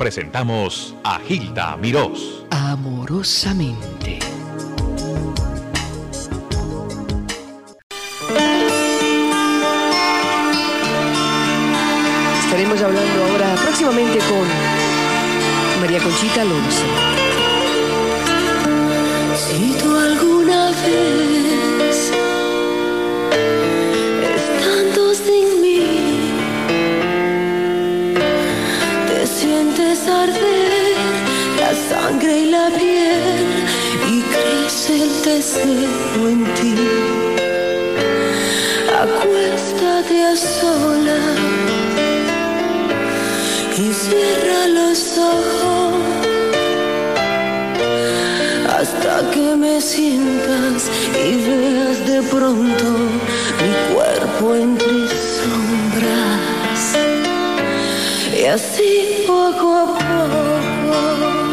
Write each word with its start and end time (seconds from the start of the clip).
presentamos 0.00 0.94
a 1.04 1.18
Gilda 1.18 1.76
Mirós. 1.76 2.42
Amorosamente. 2.48 4.18
Estaremos 12.44 12.80
hablando 12.80 13.24
ahora 13.24 13.54
próximamente 13.56 14.18
con 14.20 15.82
María 15.82 16.02
Conchita 16.02 16.40
Alonso. 16.40 16.86
Si 19.36 19.76
tú 19.82 19.94
alguna 19.94 20.70
vez 20.70 21.59
deseo 35.34 36.28
en 36.28 36.42
ti. 36.56 36.74
Acuéstate 39.04 40.16
a 40.32 40.34
solas 40.36 41.38
y 43.78 43.86
cierra 44.02 44.60
los 44.78 45.00
ojos 45.18 45.94
hasta 48.78 49.30
que 49.30 49.46
me 49.56 49.80
sientas 49.80 50.90
y 51.26 51.30
veas 51.46 51.98
de 52.10 52.20
pronto 52.34 52.88
mi 53.62 53.72
cuerpo 53.94 54.44
entre 54.66 54.98
sombras. 55.36 56.82
Y 58.36 58.44
así 58.46 59.24
poco 59.26 59.66
a 59.82 59.86
poco 59.86 61.49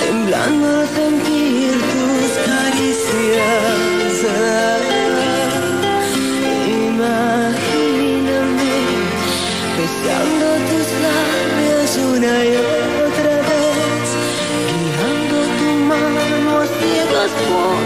temblando 0.00 0.66
al 0.80 0.88
sentir 0.88 1.72
tus 1.92 2.30
caricias. 2.46 4.18
Imagíname 6.88 7.94
besando 9.78 10.46
tus 10.68 10.88
labios 11.04 11.90
una 12.12 12.34
y 12.44 12.56
otra 13.06 13.34
vez, 13.48 14.06
guiando 14.72 15.38
tu 15.58 15.68
mano 15.90 16.48
a 16.58 16.66
ciegas 16.66 17.32
por 17.48 17.85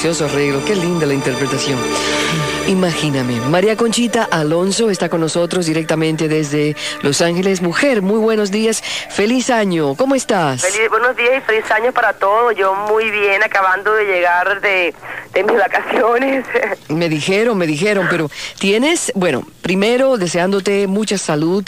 precioso 0.00 0.26
arreglo, 0.26 0.64
qué 0.64 0.76
linda 0.76 1.06
la 1.06 1.14
interpretación. 1.14 1.76
Imagíname, 2.68 3.40
María 3.48 3.76
Conchita 3.76 4.28
Alonso 4.30 4.90
está 4.90 5.08
con 5.08 5.20
nosotros 5.20 5.66
directamente 5.66 6.28
desde 6.28 6.76
Los 7.02 7.20
Ángeles. 7.20 7.62
Mujer, 7.62 8.00
muy 8.00 8.20
buenos 8.20 8.52
días, 8.52 8.80
feliz 9.10 9.50
año, 9.50 9.96
¿cómo 9.96 10.14
estás? 10.14 10.62
Feliz- 10.62 10.88
buenos 10.88 11.16
días 11.16 11.38
y 11.38 11.40
feliz 11.40 11.68
año 11.72 11.90
para 11.92 12.12
todos. 12.12 12.54
Yo 12.54 12.76
muy 12.76 13.10
bien, 13.10 13.42
acabando 13.42 13.92
de 13.92 14.04
llegar 14.04 14.60
de, 14.60 14.94
de 15.38 15.44
mis 15.44 15.60
vacaciones. 15.60 16.44
Me 16.88 17.08
dijeron, 17.08 17.58
me 17.58 17.66
dijeron, 17.66 18.06
pero 18.10 18.30
tienes, 18.58 19.12
bueno, 19.14 19.46
primero 19.62 20.16
deseándote 20.16 20.86
mucha 20.86 21.18
salud 21.18 21.64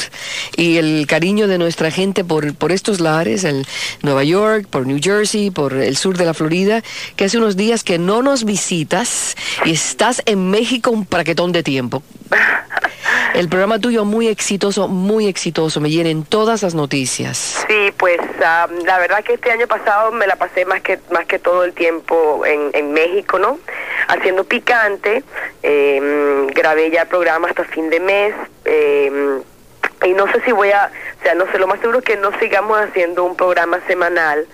y 0.56 0.78
el 0.78 1.06
cariño 1.06 1.46
de 1.46 1.58
nuestra 1.58 1.90
gente 1.90 2.24
por, 2.24 2.54
por 2.54 2.72
estos 2.72 3.00
lares, 3.00 3.44
en 3.44 3.64
Nueva 4.02 4.24
York, 4.24 4.66
por 4.68 4.86
New 4.86 4.98
Jersey, 5.00 5.50
por 5.50 5.74
el 5.74 5.96
sur 5.96 6.16
de 6.16 6.24
la 6.24 6.34
Florida, 6.34 6.82
que 7.16 7.26
hace 7.26 7.38
unos 7.38 7.56
días 7.56 7.84
que 7.84 7.98
no 7.98 8.22
nos 8.22 8.44
visitas 8.44 9.36
y 9.64 9.72
estás 9.72 10.22
en 10.26 10.50
México 10.50 10.90
un 10.90 11.04
paquetón 11.04 11.52
de 11.52 11.62
tiempo. 11.62 12.02
El 13.34 13.48
programa 13.48 13.78
tuyo 13.78 14.04
muy 14.04 14.26
exitoso, 14.26 14.88
muy 14.88 15.26
exitoso, 15.26 15.80
me 15.80 15.90
llenen 15.90 16.24
todas 16.24 16.62
las 16.62 16.74
noticias. 16.74 17.64
Sí, 17.68 17.79
pues 17.96 18.18
la 18.38 18.98
verdad 18.98 19.22
que 19.24 19.34
este 19.34 19.50
año 19.50 19.66
pasado 19.66 20.12
me 20.12 20.26
la 20.26 20.36
pasé 20.36 20.64
más 20.64 20.80
que 20.82 20.98
más 21.10 21.26
que 21.26 21.38
todo 21.38 21.64
el 21.64 21.72
tiempo 21.72 22.44
en, 22.46 22.70
en 22.72 22.92
México, 22.92 23.38
¿no? 23.38 23.58
Haciendo 24.08 24.44
picante, 24.44 25.22
eh, 25.62 26.46
grabé 26.54 26.90
ya 26.90 27.02
el 27.02 27.08
programa 27.08 27.48
hasta 27.48 27.64
fin 27.64 27.90
de 27.90 28.00
mes. 28.00 28.34
eh, 28.64 29.40
y 30.02 30.14
no 30.14 30.26
sé 30.32 30.40
si 30.46 30.52
voy 30.52 30.70
a, 30.70 30.90
o 31.20 31.22
sea, 31.22 31.34
no 31.34 31.44
sé, 31.52 31.58
lo 31.58 31.66
más 31.66 31.78
seguro 31.80 31.98
es 31.98 32.04
que 32.04 32.16
no 32.16 32.30
sigamos 32.38 32.80
haciendo 32.80 33.22
un 33.24 33.36
programa 33.36 33.80
semanal, 33.86 34.46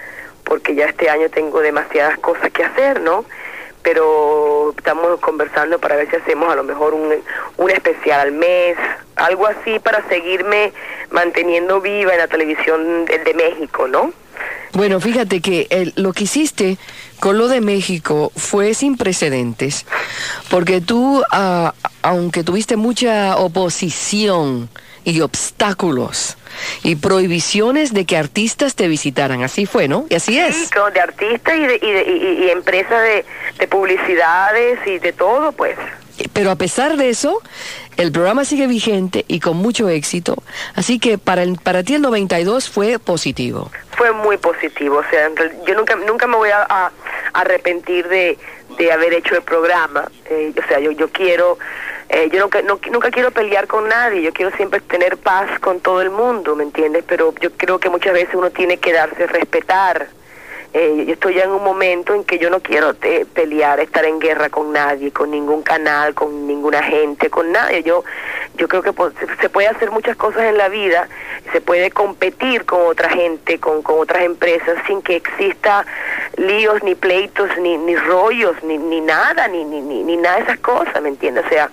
porque 0.42 0.74
ya 0.74 0.86
este 0.86 1.08
año 1.08 1.28
tengo 1.30 1.60
demasiadas 1.60 2.18
cosas 2.18 2.50
que 2.50 2.64
hacer, 2.64 3.00
¿no? 3.00 3.24
pero 3.86 4.74
estamos 4.76 5.20
conversando 5.20 5.78
para 5.78 5.94
ver 5.94 6.10
si 6.10 6.16
hacemos 6.16 6.52
a 6.52 6.56
lo 6.56 6.64
mejor 6.64 6.92
un, 6.92 7.14
un 7.56 7.70
especial 7.70 8.18
al 8.18 8.32
mes, 8.32 8.76
algo 9.16 9.46
así 9.46 9.78
para 9.78 10.06
seguirme 10.08 10.72
manteniendo 11.10 11.80
viva 11.80 12.12
en 12.12 12.18
la 12.18 12.28
televisión 12.28 13.04
de, 13.06 13.18
de 13.18 13.34
México, 13.34 13.88
¿no? 13.88 14.12
Bueno, 14.72 15.00
fíjate 15.00 15.40
que 15.40 15.66
el- 15.70 15.94
lo 15.96 16.12
que 16.12 16.24
hiciste 16.24 16.76
con 17.20 17.38
lo 17.38 17.48
de 17.48 17.62
México 17.62 18.30
fue 18.36 18.74
sin 18.74 18.96
precedentes, 18.98 19.86
porque 20.50 20.80
tú, 20.82 21.22
ah, 21.32 21.72
aunque 22.02 22.44
tuviste 22.44 22.76
mucha 22.76 23.36
oposición 23.38 24.68
y 25.04 25.20
obstáculos 25.22 26.36
y 26.82 26.96
prohibiciones 26.96 27.94
de 27.94 28.04
que 28.04 28.16
artistas 28.18 28.74
te 28.74 28.88
visitaran, 28.88 29.42
así 29.42 29.64
fue, 29.64 29.88
¿no? 29.88 30.04
Y 30.10 30.14
así 30.16 30.32
Sí, 30.32 30.38
es. 30.40 30.70
como 30.70 30.90
de 30.90 31.00
artistas 31.00 31.54
y 31.56 31.60
de, 31.66 31.74
y 31.80 31.92
de 31.92 32.02
y, 32.02 32.44
y 32.44 32.50
empresas 32.50 33.02
de, 33.02 33.24
de 33.58 33.68
publicidades 33.68 34.78
y 34.86 34.98
de 34.98 35.12
todo, 35.12 35.52
pues. 35.52 35.76
Pero 36.32 36.50
a 36.50 36.56
pesar 36.56 36.96
de 36.96 37.10
eso, 37.10 37.42
el 37.96 38.12
programa 38.12 38.44
sigue 38.44 38.66
vigente 38.66 39.24
y 39.28 39.40
con 39.40 39.56
mucho 39.56 39.88
éxito, 39.88 40.36
así 40.74 40.98
que 40.98 41.18
para, 41.18 41.42
el, 41.42 41.58
para 41.58 41.82
ti 41.82 41.94
el 41.94 42.02
92 42.02 42.68
fue 42.70 42.98
positivo. 42.98 43.70
Fue 43.96 44.12
muy 44.12 44.36
positivo, 44.36 44.98
o 44.98 45.10
sea, 45.10 45.30
yo 45.66 45.74
nunca 45.74 45.96
nunca 45.96 46.26
me 46.26 46.36
voy 46.36 46.50
a, 46.50 46.90
arrepentir 47.32 48.08
de, 48.08 48.38
de 48.78 48.92
haber 48.92 49.12
hecho 49.14 49.34
el 49.34 49.42
programa. 49.42 50.10
Eh, 50.26 50.52
o 50.56 50.68
sea, 50.68 50.78
yo 50.80 50.90
yo 50.92 51.08
quiero, 51.08 51.58
eh, 52.08 52.28
yo 52.32 52.40
nunca 52.40 52.62
nunca 52.62 53.10
quiero 53.10 53.30
pelear 53.30 53.66
con 53.66 53.88
nadie, 53.88 54.22
yo 54.22 54.32
quiero 54.32 54.54
siempre 54.56 54.80
tener 54.80 55.16
paz 55.18 55.58
con 55.60 55.80
todo 55.80 56.00
el 56.02 56.10
mundo, 56.10 56.54
¿me 56.56 56.64
entiendes? 56.64 57.04
Pero 57.06 57.34
yo 57.40 57.50
creo 57.52 57.78
que 57.78 57.90
muchas 57.90 58.12
veces 58.12 58.34
uno 58.34 58.50
tiene 58.50 58.78
que 58.78 58.92
darse 58.92 59.26
respetar. 59.26 60.08
Eh, 60.78 61.05
yo 61.06 61.14
estoy 61.14 61.32
ya 61.32 61.44
en 61.44 61.52
un 61.52 61.64
momento 61.64 62.12
en 62.14 62.23
que 62.23 62.38
yo 62.38 62.50
no 62.50 62.61
quiero 62.61 62.94
eh, 63.00 63.25
pelear, 63.32 63.81
estar 63.81 64.05
en 64.05 64.19
guerra 64.19 64.50
con 64.50 64.75
nadie, 64.75 65.11
con 65.11 65.31
ningún 65.31 65.62
canal, 65.62 66.12
con 66.12 66.46
ninguna 66.46 66.82
gente, 66.82 67.31
con 67.31 67.50
nadie. 67.50 67.82
Yo, 67.82 68.05
yo 68.56 68.69
creo 68.69 68.82
que 68.82 68.93
po- 68.93 69.11
se, 69.40 69.49
puede 69.49 69.69
hacer 69.69 69.90
muchas 69.90 70.17
cosas 70.17 70.43
en 70.43 70.58
la 70.58 70.69
vida, 70.69 71.08
se 71.50 71.62
puede 71.62 71.90
competir 71.90 72.67
con 72.67 72.82
otra 72.82 73.08
gente, 73.08 73.58
con, 73.58 73.81
con 73.81 74.00
otras 74.00 74.23
empresas, 74.25 74.76
sin 74.87 75.00
que 75.00 75.17
exista 75.17 75.87
líos, 76.37 76.82
ni 76.82 76.94
pleitos, 76.94 77.49
ni, 77.56 77.78
ni 77.78 77.96
rollos, 77.96 78.62
ni, 78.62 78.76
ni 78.76 79.00
nada, 79.00 79.49
ni, 79.49 79.64
ni, 79.64 79.81
ni, 79.81 80.17
nada 80.19 80.37
de 80.37 80.43
esas 80.43 80.58
cosas, 80.58 81.00
¿me 81.00 81.08
entiendes? 81.08 81.46
O 81.46 81.49
sea, 81.49 81.70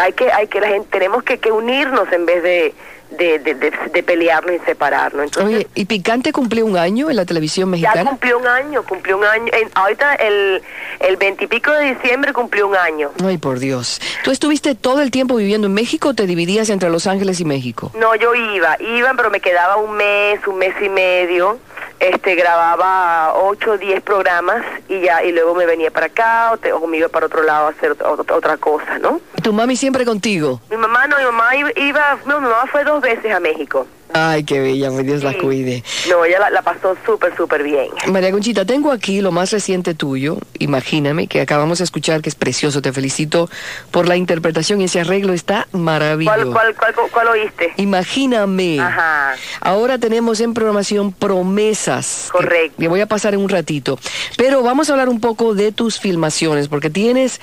hay 0.00 0.12
que, 0.12 0.30
hay 0.30 0.46
que 0.46 0.60
la 0.60 0.68
gente, 0.68 0.86
tenemos 0.92 1.24
que 1.24 1.50
unirnos 1.50 2.12
en 2.12 2.26
vez 2.26 2.44
de, 2.44 2.74
de, 3.10 3.38
de, 3.40 3.54
de, 3.54 3.72
de 3.92 4.02
pelearnos 4.02 4.54
y 4.56 4.58
separarnos. 4.64 5.24
Entonces, 5.26 5.56
Oye, 5.56 5.66
¿y 5.74 5.84
Picante 5.84 6.32
cumplió 6.32 6.64
un 6.66 6.76
año 6.76 7.10
en 7.10 7.16
la 7.16 7.24
televisión 7.24 7.68
ya 7.68 7.70
mexicana? 7.72 8.10
cumplió 8.10 8.38
un 8.38 8.46
año, 8.46 8.82
cumplió 8.84 9.18
un 9.18 9.24
año. 9.24 9.52
En- 9.52 9.70
ahorita 9.74 10.14
el, 10.14 10.62
el 11.00 11.16
20 11.16 11.44
y 11.44 11.46
pico 11.46 11.70
de 11.72 11.94
diciembre 11.94 12.32
cumplió 12.32 12.68
un 12.68 12.76
año. 12.76 13.10
Ay, 13.24 13.38
por 13.38 13.58
Dios. 13.58 14.00
¿Tú 14.24 14.30
estuviste 14.30 14.74
todo 14.74 15.00
el 15.00 15.10
tiempo 15.10 15.36
viviendo 15.36 15.66
en 15.66 15.74
México 15.74 16.10
o 16.10 16.14
te 16.14 16.26
dividías 16.26 16.70
entre 16.70 16.90
Los 16.90 17.06
Ángeles 17.06 17.40
y 17.40 17.44
México? 17.44 17.90
No, 17.98 18.14
yo 18.14 18.34
iba, 18.34 18.76
iba, 18.80 19.12
pero 19.16 19.30
me 19.30 19.40
quedaba 19.40 19.76
un 19.76 19.96
mes, 19.96 20.40
un 20.46 20.58
mes 20.58 20.74
y 20.84 20.88
medio. 20.88 21.58
Este, 21.98 22.34
grababa 22.34 23.34
ocho 23.34 23.72
o 23.72 23.78
diez 23.78 24.00
programas 24.02 24.62
y 24.88 25.00
ya, 25.00 25.22
y 25.22 25.32
luego 25.32 25.54
me 25.54 25.66
venía 25.66 25.90
para 25.90 26.06
acá 26.06 26.50
o, 26.52 26.56
te- 26.56 26.72
o 26.72 26.86
me 26.86 26.96
iba 26.96 27.08
para 27.08 27.26
otro 27.26 27.42
lado 27.42 27.66
a 27.66 27.70
hacer 27.70 27.92
ot- 27.96 28.04
ot- 28.24 28.32
otra 28.34 28.56
cosa, 28.56 28.98
¿no? 28.98 29.20
¿Y 29.36 29.42
tu 29.42 29.52
mami 29.52 29.76
siempre 29.76 30.04
contigo? 30.04 30.60
Mi 30.70 30.76
mamá 30.76 31.06
no, 31.06 31.18
mi 31.18 31.24
mamá 31.24 31.54
iba, 31.56 31.70
iba- 31.76 32.18
no, 32.24 32.40
mi 32.40 32.48
mamá 32.48 32.66
fue 32.72 32.84
dos 32.84 33.00
veces 33.02 33.32
a 33.34 33.40
México. 33.40 33.86
Ay, 34.12 34.44
qué 34.44 34.60
bella, 34.60 34.90
mi 34.90 35.02
Dios 35.02 35.22
la 35.22 35.36
cuide. 35.38 35.82
No, 36.08 36.24
ella 36.24 36.38
la, 36.40 36.50
la 36.50 36.62
pasó 36.62 36.96
súper, 37.06 37.36
súper 37.36 37.62
bien. 37.62 37.88
María 38.08 38.30
Conchita, 38.30 38.64
tengo 38.64 38.90
aquí 38.92 39.20
lo 39.20 39.30
más 39.32 39.50
reciente 39.52 39.94
tuyo, 39.94 40.38
imagíname, 40.58 41.26
que 41.26 41.40
acabamos 41.40 41.78
de 41.78 41.84
escuchar, 41.84 42.20
que 42.22 42.28
es 42.28 42.34
precioso, 42.34 42.82
te 42.82 42.92
felicito 42.92 43.48
por 43.90 44.08
la 44.08 44.16
interpretación 44.16 44.80
y 44.80 44.84
ese 44.84 45.00
arreglo 45.00 45.32
está 45.32 45.68
maravilloso. 45.72 46.52
¿Cuál, 46.52 46.74
cuál, 46.74 46.94
cuál, 46.94 47.10
cuál 47.10 47.28
oíste? 47.28 47.72
Imagíname. 47.76 48.80
Ajá. 48.80 49.34
Ahora 49.60 49.98
tenemos 49.98 50.40
en 50.40 50.54
programación 50.54 51.12
promesas. 51.12 52.26
que- 52.26 52.38
Correcto. 52.38 52.76
Que 52.78 52.88
voy 52.88 53.00
a 53.00 53.06
pasar 53.06 53.34
en 53.34 53.40
un 53.40 53.48
ratito. 53.48 53.98
Pero 54.36 54.62
vamos 54.62 54.88
a 54.88 54.92
hablar 54.92 55.08
un 55.08 55.20
poco 55.20 55.54
de 55.54 55.72
tus 55.72 56.00
filmaciones, 56.00 56.68
porque 56.68 56.90
tienes 56.90 57.40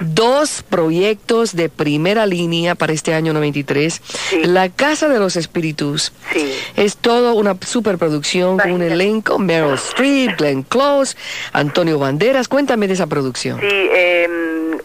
dos 0.00 0.62
proyectos 0.68 1.54
de 1.56 1.68
primera 1.68 2.26
línea 2.26 2.74
para 2.74 2.92
este 2.92 3.14
año 3.14 3.32
93. 3.32 4.00
Sí. 4.30 4.42
La 4.44 4.68
Casa 4.68 5.08
de 5.08 5.18
los 5.18 5.36
Espíritus. 5.36 6.09
Sí. 6.32 6.54
Es 6.76 6.96
todo 6.96 7.34
una 7.34 7.56
superproducción 7.60 8.58
con 8.58 8.70
un 8.70 8.76
Imagínate. 8.82 8.94
elenco, 8.94 9.38
Meryl 9.40 9.74
Streep, 9.74 10.36
Glenn 10.38 10.62
Close, 10.62 11.16
Antonio 11.52 11.98
Banderas. 11.98 12.46
Cuéntame 12.46 12.86
de 12.86 12.92
esa 12.94 13.08
producción. 13.08 13.58
Sí, 13.58 13.66
eh, 13.68 14.28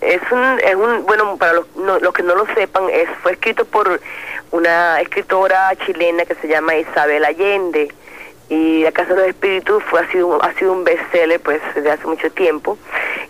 es, 0.02 0.22
un, 0.32 0.60
es 0.60 0.76
un, 0.76 1.06
bueno, 1.06 1.38
para 1.38 1.54
los, 1.54 1.66
no- 1.76 2.00
los 2.00 2.14
que 2.14 2.24
no 2.24 2.34
lo 2.36 2.48
sepan, 2.56 2.86
es, 2.92 3.08
fue 3.22 3.34
escrito 3.34 3.64
por 3.66 4.02
una 4.52 5.00
escritora 5.02 5.72
chilena 5.86 6.26
que 6.26 6.34
se 6.36 6.48
llama 6.48 6.76
Isabel 6.78 7.24
Allende. 7.24 7.92
Y 8.48 8.84
La 8.84 8.92
Casa 8.92 9.16
de 9.16 9.22
los 9.22 9.28
Espíritus 9.30 9.84
fue, 9.86 10.02
ha, 10.02 10.12
sido, 10.12 10.42
ha 10.44 10.54
sido 10.54 10.74
un 10.74 10.84
bestseller 10.84 11.40
pues 11.40 11.62
desde 11.74 11.92
hace 11.92 12.06
mucho 12.06 12.32
tiempo. 12.32 12.78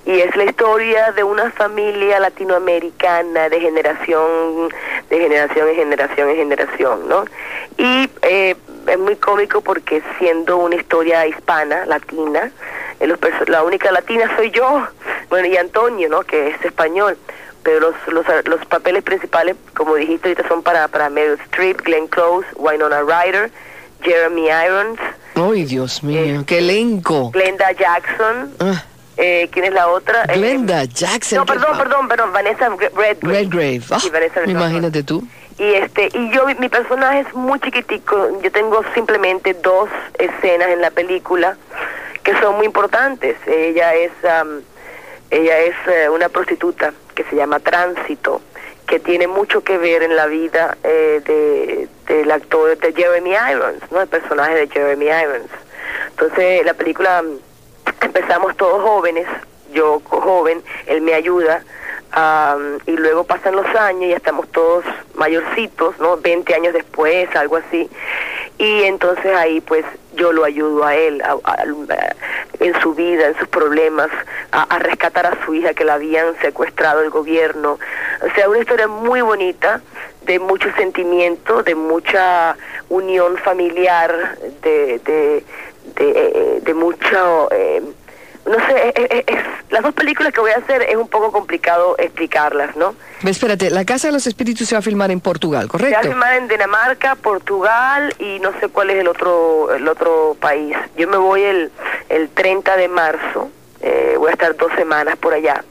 Y 0.06 0.20
es 0.20 0.36
la 0.36 0.44
historia 0.44 1.12
de 1.14 1.24
una 1.24 1.52
familia 1.52 2.20
latinoamericana 2.20 3.50
de 3.50 3.60
generación, 3.62 4.70
de 5.10 5.20
generación 5.20 5.70
en 5.70 5.76
generación 5.76 6.30
en 6.30 6.36
generación, 6.36 7.08
¿no? 7.08 7.26
Y 7.78 8.10
eh, 8.22 8.56
es 8.88 9.00
muy 9.00 9.16
cómico 9.16 9.62
porque 9.62 10.04
siendo 10.20 10.58
una 10.58 10.76
historia 10.76 11.26
hispana, 11.26 11.86
latina, 11.86 12.52
eh, 13.00 13.08
los 13.08 13.20
la 13.48 13.64
única 13.64 13.92
latina 13.92 14.32
soy 14.36 14.52
yo, 14.52 14.86
bueno, 15.30 15.48
y 15.48 15.58
Antonio, 15.58 16.10
¿no? 16.10 16.24
Que 16.24 16.50
es 16.50 16.66
español. 16.66 17.18
Pero 17.64 17.80
los, 17.80 17.96
los, 18.10 18.26
los 18.46 18.64
papeles 18.68 19.02
principales, 19.02 19.56
como 19.76 19.96
dijiste 19.96 20.30
ahorita, 20.30 20.48
son 20.48 20.62
para, 20.62 20.88
para 20.88 21.10
Meryl 21.10 21.40
Streep, 21.46 21.82
Glenn 21.82 22.08
Close, 22.08 22.46
Winona 22.58 23.02
Ryder, 23.02 23.50
Jeremy 24.06 24.48
Irons, 24.66 25.00
Ay, 25.36 25.66
Dios 25.66 26.02
mío, 26.04 26.22
Eh, 26.22 26.44
qué 26.48 26.60
elenco. 26.60 27.32
Glenda 27.32 27.72
Jackson, 27.74 28.54
Ah, 28.60 28.84
eh, 29.18 29.50
¿quién 29.52 29.66
es 29.66 29.74
la 29.74 29.88
otra? 29.90 30.24
Eh, 30.26 30.38
Glenda 30.38 30.86
Jackson. 30.86 31.40
no, 31.40 31.46
perdón, 31.46 31.78
perdón, 31.78 32.08
perdón, 32.08 32.32
Vanessa 32.32 32.70
Redgrave. 32.70 33.18
Redgrave. 33.22 33.82
Ah, 33.92 34.00
Sí, 34.00 34.10
Vanessa 34.10 34.36
Redgrave. 34.40 34.52
imagínate 34.52 35.04
tú. 35.04 35.28
Y 35.58 35.74
este 35.74 36.10
y 36.14 36.32
yo 36.34 36.46
mi 36.60 36.68
personaje 36.70 37.22
es 37.22 37.34
muy 37.34 37.60
chiquitico, 37.62 38.42
yo 38.42 38.52
tengo 38.52 38.82
simplemente 38.94 39.54
dos 39.54 39.90
escenas 40.20 40.68
en 40.70 40.82
la 40.82 40.92
película 40.92 41.58
que 42.24 42.34
son 42.42 42.56
muy 42.58 42.66
importantes. 42.66 43.38
Ella 43.48 43.94
es 43.94 44.12
am, 44.26 44.62
ella 45.32 45.58
es 45.60 45.76
eh, 45.88 46.10
una 46.10 46.28
prostituta 46.30 46.94
que 47.14 47.24
se 47.26 47.36
llama 47.38 47.60
Tránsito, 47.60 48.42
que 48.88 49.00
tiene 49.00 49.28
mucho 49.28 49.64
que 49.64 49.78
ver 49.78 50.04
en 50.04 50.16
la 50.16 50.28
vida 50.28 50.78
eh, 50.84 51.22
de 51.26 51.88
del 52.14 52.30
actor 52.32 52.78
de 52.78 52.94
Jeremy 52.94 53.32
Irons, 53.52 53.82
¿no? 53.92 54.02
El 54.02 54.08
personaje 54.08 54.54
de 54.56 54.68
Jeremy 54.68 55.06
Irons. 55.06 55.50
Entonces, 56.12 56.64
la 56.66 56.74
película 56.76 57.24
empezamos 58.02 58.56
todos 58.58 58.82
jóvenes, 58.84 59.28
yo 59.72 60.02
joven, 60.06 60.62
él 60.86 61.02
me 61.02 61.14
ayuda, 61.16 61.64
am, 62.12 62.78
y 62.86 62.92
luego 62.92 63.24
pasan 63.24 63.56
los 63.56 63.66
años 63.76 64.04
y 64.04 64.14
estamos 64.14 64.48
todos 64.52 64.86
mayorcitos, 65.16 65.98
¿no? 66.00 66.18
20 66.18 66.54
años 66.54 66.74
después, 66.74 67.28
algo 67.36 67.58
así. 67.58 67.90
Y 68.60 68.84
entonces 68.84 69.36
ahí 69.36 69.60
pues 69.62 69.84
yo 70.16 70.32
lo 70.32 70.46
ayudo 70.46 70.86
a 70.86 70.96
él 70.96 71.22
a- 71.24 71.64
en 72.60 72.80
su 72.82 72.94
vida, 72.94 73.28
en 73.28 73.38
sus 73.38 73.48
problemas, 73.50 74.10
a 74.52 74.80
rescatar 74.80 75.26
a 75.26 75.44
su 75.44 75.54
hija 75.56 75.74
que 75.74 75.84
la 75.84 75.96
habían 75.96 76.36
secuestrado 76.42 77.02
el 77.02 77.10
gobierno. 77.10 77.80
O 78.22 78.34
sea, 78.36 78.50
una 78.50 78.60
historia 78.60 78.88
muy 78.88 79.22
bonita, 79.22 79.82
de 80.24 80.40
mucho 80.40 80.70
sentimiento, 80.78 81.64
de 81.64 81.76
mucha 81.76 82.56
unión 82.90 83.38
familiar, 83.38 84.38
de, 84.62 85.00
de, 85.00 85.44
de, 85.96 86.10
eh, 86.10 86.60
de 86.62 86.74
mucho... 86.74 87.50
eh, 87.52 87.82
no 88.46 88.54
sé, 88.68 88.94
es- 88.96 89.24
es- 89.28 89.44
las 89.72 89.82
dos 89.82 89.94
películas 89.96 90.32
que 90.32 90.40
voy 90.40 90.52
a 90.52 90.58
hacer 90.58 90.84
es 90.84 90.96
un 90.96 91.08
poco 91.08 91.32
complicado 91.32 91.96
explicarlas, 91.98 92.76
¿no? 92.76 92.94
Espérate, 93.26 93.72
La 93.72 93.86
Casa 93.86 94.08
de 94.10 94.14
los 94.14 94.28
Espíritus 94.28 94.68
se 94.70 94.76
va 94.76 94.80
a 94.80 94.82
filmar 94.84 95.10
en 95.10 95.20
Portugal, 95.20 95.64
Se 95.64 95.66
va 95.68 95.70
a 95.70 95.70
¿correcto? 95.80 96.08
filmar 96.10 96.36
en 96.36 96.48
Dinamarca, 96.48 97.16
Portugal 97.16 98.14
y 98.20 98.38
no 98.42 98.52
sé 98.60 98.68
cuál 98.70 98.92
es 98.92 98.98
el 98.98 99.08
otro 99.08 99.74
el 99.74 99.88
otro 99.88 100.38
país. 100.40 100.78
Yo 100.96 101.08
me 101.08 101.18
voy 101.18 101.42
el, 101.42 101.72
el 102.10 102.30
30 102.30 102.78
de 102.78 102.88
marzo, 102.88 103.50
eh, 103.82 104.14
voy 104.20 104.30
a 104.30 104.34
estar 104.34 104.56
dos 104.56 104.72
semanas 104.76 105.16
por 105.18 105.34
allá. 105.34 105.64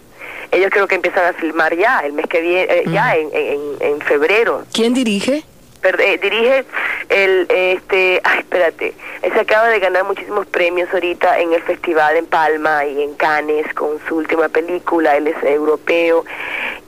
Ellos 0.54 0.70
creo 0.70 0.86
que 0.86 0.94
empiezan 0.94 1.26
a 1.26 1.32
filmar 1.34 1.76
ya, 1.76 2.00
el 2.00 2.12
mes 2.12 2.26
que 2.26 2.40
viene, 2.40 2.66
eh, 2.72 2.84
ya 2.86 3.16
en, 3.16 3.28
en, 3.32 3.60
en 3.80 4.00
febrero. 4.00 4.62
¿Quién 4.72 4.94
dirige? 4.94 5.42
Per- 5.80 6.00
eh, 6.00 6.16
dirige 6.16 6.64
el, 7.10 7.46
este, 7.50 8.18
ay, 8.24 8.38
espérate, 8.38 8.94
él 9.20 9.32
se 9.34 9.40
acaba 9.40 9.68
de 9.68 9.80
ganar 9.80 10.04
muchísimos 10.04 10.46
premios 10.46 10.88
ahorita 10.94 11.38
en 11.40 11.52
el 11.52 11.60
festival 11.62 12.16
en 12.16 12.24
Palma 12.24 12.86
y 12.86 13.02
en 13.02 13.12
Cannes 13.16 13.66
con 13.74 13.98
su 14.08 14.16
última 14.16 14.48
película, 14.48 15.14
él 15.16 15.26
es 15.26 15.36
europeo 15.44 16.24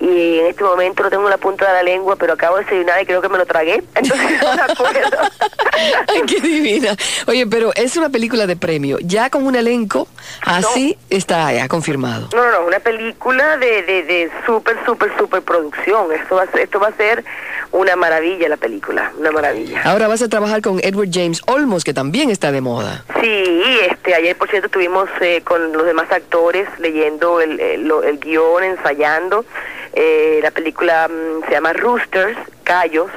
y 0.01 0.39
en 0.41 0.47
este 0.47 0.63
momento 0.63 1.03
no 1.03 1.11
tengo 1.11 1.29
la 1.29 1.39
punta 1.39 1.67
de 1.67 1.73
la 1.73 1.83
lengua, 1.83 2.17
pero 2.17 2.35
acabo 2.35 2.57
de 2.57 2.65
desayunar 2.65 3.03
y 3.03 3.07
creo 3.07 3.23
que 3.23 3.29
me 3.29 3.39
lo 3.39 3.47
tragué, 3.47 3.83
entonces 3.95 4.43
no 4.43 4.55
me 4.55 4.63
acuerdo. 4.63 5.19
Ay, 6.09 6.23
qué 6.27 6.41
divina. 6.41 6.97
Oye, 7.27 7.47
pero 7.47 7.73
es 7.75 7.97
una 7.97 8.09
película 8.09 8.47
de 8.47 8.57
premio, 8.57 8.99
ya 9.01 9.31
con 9.31 9.47
un 9.47 9.57
elenco 9.57 10.09
así 10.43 10.99
está 11.11 11.53
ya 11.53 11.69
confirmado. 11.69 12.29
No, 12.35 12.45
no, 12.45 12.51
no, 12.53 12.67
una 12.67 12.81
película 12.81 13.57
de, 13.57 13.83
de, 13.83 14.03
de 14.03 14.31
súper, 14.45 14.77
súper, 14.85 15.17
súper 15.17 15.43
producción. 15.43 16.13
Esto 16.13 16.37
va, 16.37 16.45
esto 16.45 16.81
va 16.81 16.89
a 16.89 16.97
ser 16.97 17.25
una 17.77 17.95
maravilla 17.97 18.49
la 18.49 18.57
película, 18.57 19.13
una 19.19 19.31
maravilla. 19.31 19.83
Ahora 19.85 20.09
vas 20.09 20.23
a 20.23 20.29
trabajar 20.29 20.63
con 20.63 20.81
Edward 20.83 21.09
James 21.13 21.43
Olmos, 21.47 21.85
que 21.85 21.93
también 21.95 22.31
está 22.31 22.51
de 22.53 22.61
moda. 22.61 23.05
Sí, 23.21 23.63
este, 23.91 24.15
ayer 24.15 24.37
por 24.37 24.49
cierto 24.49 24.67
estuvimos 24.67 25.09
eh, 25.21 25.43
con 25.45 25.73
los 25.73 25.85
demás 25.85 26.11
actores 26.11 26.69
leyendo 26.79 27.41
el, 27.41 27.61
el, 27.61 27.91
el 28.05 28.19
guion, 28.19 28.65
ensayando. 28.65 29.45
Eh, 29.93 30.41
la 30.43 30.51
película 30.51 31.09
mm, 31.09 31.45
se 31.47 31.53
llama 31.53 31.73
Roosters, 31.73 32.37
Callos, 32.65 33.11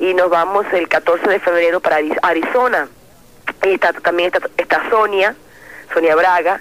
y 0.00 0.14
nos 0.14 0.30
vamos 0.30 0.64
el 0.72 0.88
14 0.88 1.28
de 1.28 1.40
febrero 1.40 1.80
para 1.80 1.98
Ari- 2.00 2.18
Arizona. 2.22 2.88
Y 3.64 3.70
está, 3.74 3.92
también 3.92 4.30
está, 4.32 4.48
está 4.56 4.88
Sonia, 4.90 5.34
Sonia 5.92 6.14
Braga, 6.14 6.60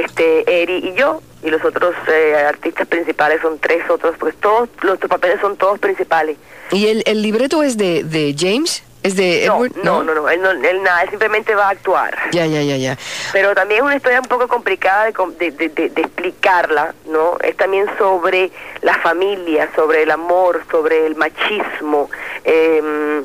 este 0.00 0.62
Eri 0.62 0.78
y 0.88 0.94
yo, 0.94 1.20
y 1.42 1.50
los 1.50 1.64
otros 1.64 1.94
eh, 2.08 2.34
artistas 2.48 2.86
principales 2.86 3.40
son 3.42 3.58
tres 3.58 3.88
otros, 3.90 4.16
pues 4.18 4.34
todos 4.36 4.68
los 4.82 4.98
papeles 4.98 5.40
son 5.40 5.56
todos 5.56 5.78
principales. 5.78 6.36
¿Y 6.72 6.88
el, 6.88 7.02
el 7.06 7.22
libreto 7.22 7.62
es 7.62 7.76
de, 7.76 8.02
de 8.04 8.34
James? 8.38 8.82
¿Es 9.04 9.14
de 9.14 9.44
No, 9.46 9.64
Edward? 9.64 9.72
no, 9.84 10.02
no, 10.02 10.12
no, 10.14 10.28
él, 10.28 10.42
no, 10.42 10.50
él 10.50 10.82
nada, 10.82 11.02
él 11.04 11.10
simplemente 11.10 11.54
va 11.54 11.68
a 11.68 11.70
actuar. 11.70 12.18
Ya, 12.32 12.46
ya, 12.46 12.60
ya, 12.62 12.76
ya. 12.76 12.98
Pero 13.32 13.54
también 13.54 13.78
es 13.78 13.84
una 13.84 13.94
historia 13.96 14.20
un 14.20 14.26
poco 14.26 14.48
complicada 14.48 15.04
de, 15.38 15.50
de, 15.52 15.68
de- 15.68 15.92
explicarla, 16.02 16.94
¿no? 17.06 17.38
Es 17.42 17.56
también 17.56 17.86
sobre 17.96 18.50
la 18.82 18.98
familia, 18.98 19.70
sobre 19.76 20.02
el 20.02 20.10
amor, 20.10 20.62
sobre 20.70 21.06
el 21.06 21.14
machismo, 21.14 22.10
em, 22.44 23.24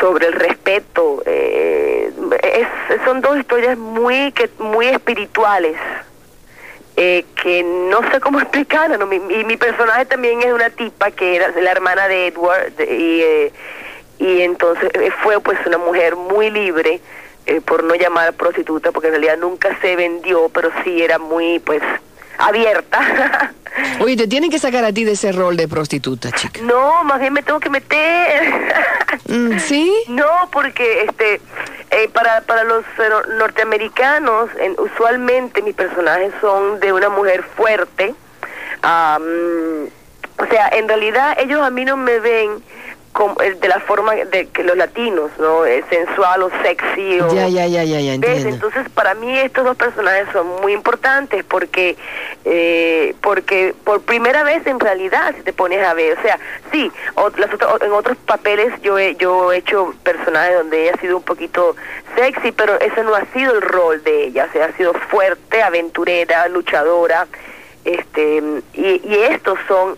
sobre 0.00 0.26
el 0.26 0.34
respeto. 0.34 1.22
eh, 1.24 1.93
es- 2.42 3.04
son 3.04 3.20
dos 3.20 3.38
historias 3.38 3.76
muy, 3.78 4.32
que, 4.32 4.50
muy 4.58 4.86
espirituales. 4.86 5.76
eh, 6.96 7.24
que 7.42 7.62
no 7.64 8.08
sé 8.12 8.20
cómo 8.20 8.38
explicarla, 8.42 8.96
¿no? 8.96 9.06
Mi, 9.06 9.18
mi, 9.18 9.42
mi 9.44 9.56
personaje 9.56 10.04
también 10.06 10.40
es 10.42 10.52
una 10.52 10.70
tipa 10.70 11.10
que 11.10 11.34
era 11.36 11.48
la 11.60 11.70
hermana 11.72 12.06
de 12.06 12.28
Edward 12.28 12.72
y, 12.80 13.20
eh, 13.20 13.52
y 14.20 14.42
entonces 14.42 14.90
eh, 14.94 15.10
fue 15.22 15.40
pues 15.40 15.58
una 15.66 15.78
mujer 15.78 16.14
muy 16.14 16.50
libre 16.50 17.00
eh, 17.46 17.60
por 17.60 17.82
no 17.82 17.96
llamar 17.96 18.32
prostituta 18.34 18.92
porque 18.92 19.08
en 19.08 19.14
realidad 19.14 19.38
nunca 19.38 19.76
se 19.80 19.96
vendió 19.96 20.48
pero 20.50 20.70
sí 20.84 21.02
era 21.02 21.18
muy 21.18 21.58
pues 21.58 21.82
abierta 22.38 23.52
Oye, 24.00 24.16
te 24.16 24.28
tienen 24.28 24.50
que 24.50 24.58
sacar 24.60 24.84
a 24.84 24.92
ti 24.92 25.02
de 25.02 25.12
ese 25.12 25.32
rol 25.32 25.56
de 25.56 25.66
prostituta, 25.66 26.30
chica. 26.30 26.60
no 26.62 27.02
más 27.02 27.18
bien 27.18 27.32
me 27.32 27.42
tengo 27.42 27.58
que 27.60 27.70
meter 27.70 28.72
Mm, 29.26 29.58
¿Sí? 29.58 29.92
no 30.08 30.26
porque 30.52 31.04
este 31.04 31.40
eh, 31.96 32.08
para 32.12 32.40
para 32.42 32.64
los 32.64 32.84
eh, 32.98 33.08
no- 33.08 33.22
norteamericanos 33.38 34.50
en- 34.58 34.74
usualmente 34.78 35.62
mis 35.62 35.74
personajes 35.74 36.32
son 36.40 36.80
de 36.80 36.92
una 36.92 37.08
mujer 37.08 37.42
fuerte 37.56 38.14
Am, 38.82 39.22
o 40.38 40.46
sea 40.50 40.68
en 40.72 40.88
realidad 40.88 41.36
ellos 41.38 41.60
a 41.62 41.70
mí 41.70 41.84
no 41.84 41.96
me 41.96 42.18
ven 42.20 42.62
como, 43.14 43.40
eh, 43.40 43.54
de 43.60 43.68
la 43.68 43.78
forma 43.80 44.14
de 44.16 44.48
que 44.48 44.64
los 44.64 44.76
latinos 44.76 45.30
no 45.38 45.64
Eh, 45.64 45.82
sensual 45.88 46.42
o 46.42 46.50
sexy 46.62 47.20
o 47.20 47.32
Ya, 47.32 47.48
ya, 47.48 47.66
ya, 47.66 47.84
ya, 47.84 48.00
ya, 48.00 48.10
¿Ves? 48.12 48.14
entiendo. 48.14 48.48
Entonces, 48.50 48.88
para 48.92 49.14
mí 49.14 49.38
estos 49.38 49.64
dos 49.64 49.76
personajes 49.76 50.26
son 50.32 50.46
muy 50.60 50.72
importantes 50.72 51.44
porque, 51.44 51.96
eh, 52.44 53.14
porque 53.22 53.72
por 53.84 54.02
primera 54.02 54.42
vez 54.42 54.66
en 54.66 54.80
realidad, 54.80 55.32
si 55.36 55.42
te 55.42 55.52
pones 55.52 55.86
a 55.86 55.94
ver, 55.94 56.18
o 56.18 56.22
sea, 56.22 56.38
sí, 56.72 56.90
o- 57.14 57.30
las 57.36 57.54
otras- 57.54 57.80
en 57.82 57.92
otros 57.92 58.16
papeles 58.26 58.72
yo 58.82 58.98
he, 58.98 59.14
yo 59.14 59.52
he 59.52 59.58
hecho 59.58 59.94
personajes 60.02 60.56
donde 60.58 60.82
ella 60.82 60.92
ha 60.96 61.00
sido 61.00 61.16
un 61.18 61.22
poquito 61.22 61.76
sexy, 62.16 62.50
pero 62.52 62.78
ese 62.80 63.02
no 63.04 63.14
ha 63.14 63.24
sido 63.32 63.54
el 63.54 63.62
rol 63.62 64.02
de 64.02 64.24
ella, 64.24 64.46
o 64.50 64.52
sea, 64.52 64.66
ha 64.66 64.72
sido 64.76 64.92
fuerte, 65.08 65.62
aventurera, 65.62 66.48
luchadora, 66.48 67.26
este, 67.84 68.42
y, 68.72 69.00
y 69.04 69.14
estos 69.30 69.58
son 69.68 69.96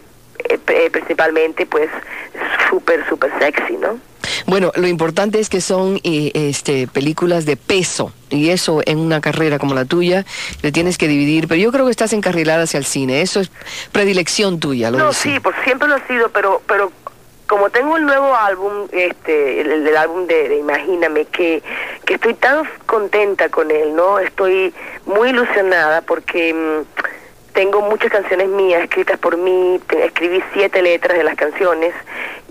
eh, 0.48 0.90
principalmente, 0.90 1.66
pues, 1.66 1.88
súper, 2.68 3.06
súper 3.08 3.30
sexy, 3.38 3.76
¿no? 3.76 3.98
Bueno, 4.46 4.72
lo 4.74 4.86
importante 4.86 5.38
es 5.38 5.48
que 5.48 5.60
son 5.60 6.00
eh, 6.02 6.30
este, 6.34 6.86
películas 6.88 7.46
de 7.46 7.56
peso 7.56 8.12
y 8.30 8.50
eso 8.50 8.80
en 8.84 8.98
una 8.98 9.20
carrera 9.20 9.58
como 9.58 9.74
la 9.74 9.84
tuya 9.84 10.24
le 10.62 10.72
tienes 10.72 10.98
que 10.98 11.08
dividir, 11.08 11.48
pero 11.48 11.60
yo 11.60 11.70
creo 11.72 11.84
que 11.84 11.90
estás 11.90 12.12
encarrilada 12.12 12.64
hacia 12.64 12.78
el 12.78 12.84
cine, 12.84 13.22
eso 13.22 13.40
es 13.40 13.50
predilección 13.92 14.58
tuya, 14.58 14.90
lo 14.90 14.98
No, 14.98 15.12
sí, 15.12 15.38
por 15.40 15.54
siempre 15.64 15.88
lo 15.88 15.94
ha 15.94 16.06
sido, 16.06 16.28
pero 16.30 16.60
pero 16.66 16.90
como 17.46 17.70
tengo 17.70 17.96
el 17.96 18.04
nuevo 18.04 18.34
álbum, 18.34 18.88
este, 18.92 19.60
el, 19.60 19.86
el 19.86 19.96
álbum 19.96 20.26
de, 20.26 20.48
de 20.48 20.58
Imagíname, 20.58 21.26
que, 21.26 21.62
que 22.04 22.14
estoy 22.14 22.34
tan 22.34 22.68
contenta 22.86 23.48
con 23.48 23.70
él, 23.70 23.94
¿no? 23.94 24.18
Estoy 24.18 24.74
muy 25.04 25.30
ilusionada 25.30 26.02
porque 26.02 26.52
mm, 26.52 27.25
tengo 27.56 27.80
muchas 27.80 28.10
canciones 28.12 28.48
mías 28.48 28.82
escritas 28.84 29.18
por 29.18 29.38
mí, 29.38 29.80
escribí 30.04 30.40
siete 30.52 30.82
letras 30.82 31.16
de 31.16 31.24
las 31.24 31.34
canciones 31.36 31.94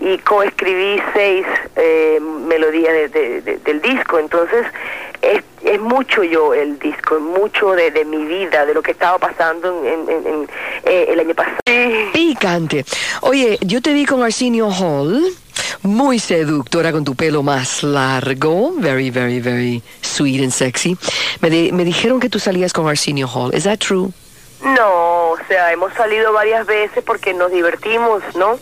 y 0.00 0.18
coescribí 0.18 1.00
seis 1.14 1.46
eh, 1.76 2.18
melodías 2.20 2.92
de- 2.92 3.08
de- 3.08 3.40
de- 3.40 3.56
del 3.58 3.80
disco, 3.80 4.18
entonces 4.18 4.66
es, 5.22 5.42
es 5.62 5.80
mucho 5.80 6.24
yo 6.24 6.52
el 6.54 6.78
disco, 6.80 7.16
es 7.16 7.22
mucho 7.22 7.70
de, 7.72 7.92
de 7.92 8.04
mi 8.04 8.24
vida, 8.24 8.66
de 8.66 8.74
lo 8.74 8.82
que 8.82 8.90
estaba 8.90 9.16
pasando 9.18 9.68
en, 9.86 10.48
eh, 10.84 11.06
el 11.08 11.20
año 11.20 11.34
pasado. 11.36 11.56
Picante. 12.12 12.84
Oye, 13.20 13.58
yo 13.62 13.80
te 13.80 13.92
vi 13.92 14.04
con 14.06 14.22
Arsenio 14.24 14.68
Hall, 14.70 15.22
muy 15.82 16.18
seductora 16.18 16.90
con 16.90 17.04
tu 17.04 17.14
pelo 17.14 17.44
más 17.44 17.84
largo, 17.84 18.72
very, 18.76 19.10
very, 19.10 19.38
very 19.40 19.82
sweet 20.02 20.42
and 20.42 20.50
sexy. 20.52 20.96
Me, 21.40 21.48
di- 21.48 21.70
me 21.70 21.84
dijeron 21.84 22.18
que 22.18 22.28
tú 22.28 22.40
salías 22.40 22.72
con 22.72 22.88
Arsenio 22.88 23.28
Hall, 23.28 23.54
¿is 23.54 23.62
that 23.64 23.78
true? 23.78 24.10
No, 24.62 25.30
o 25.30 25.38
sea, 25.48 25.72
hemos 25.72 25.92
salido 25.94 26.32
varias 26.32 26.66
veces 26.66 27.04
porque 27.04 27.34
nos 27.34 27.50
divertimos, 27.52 28.22
¿no? 28.34 28.58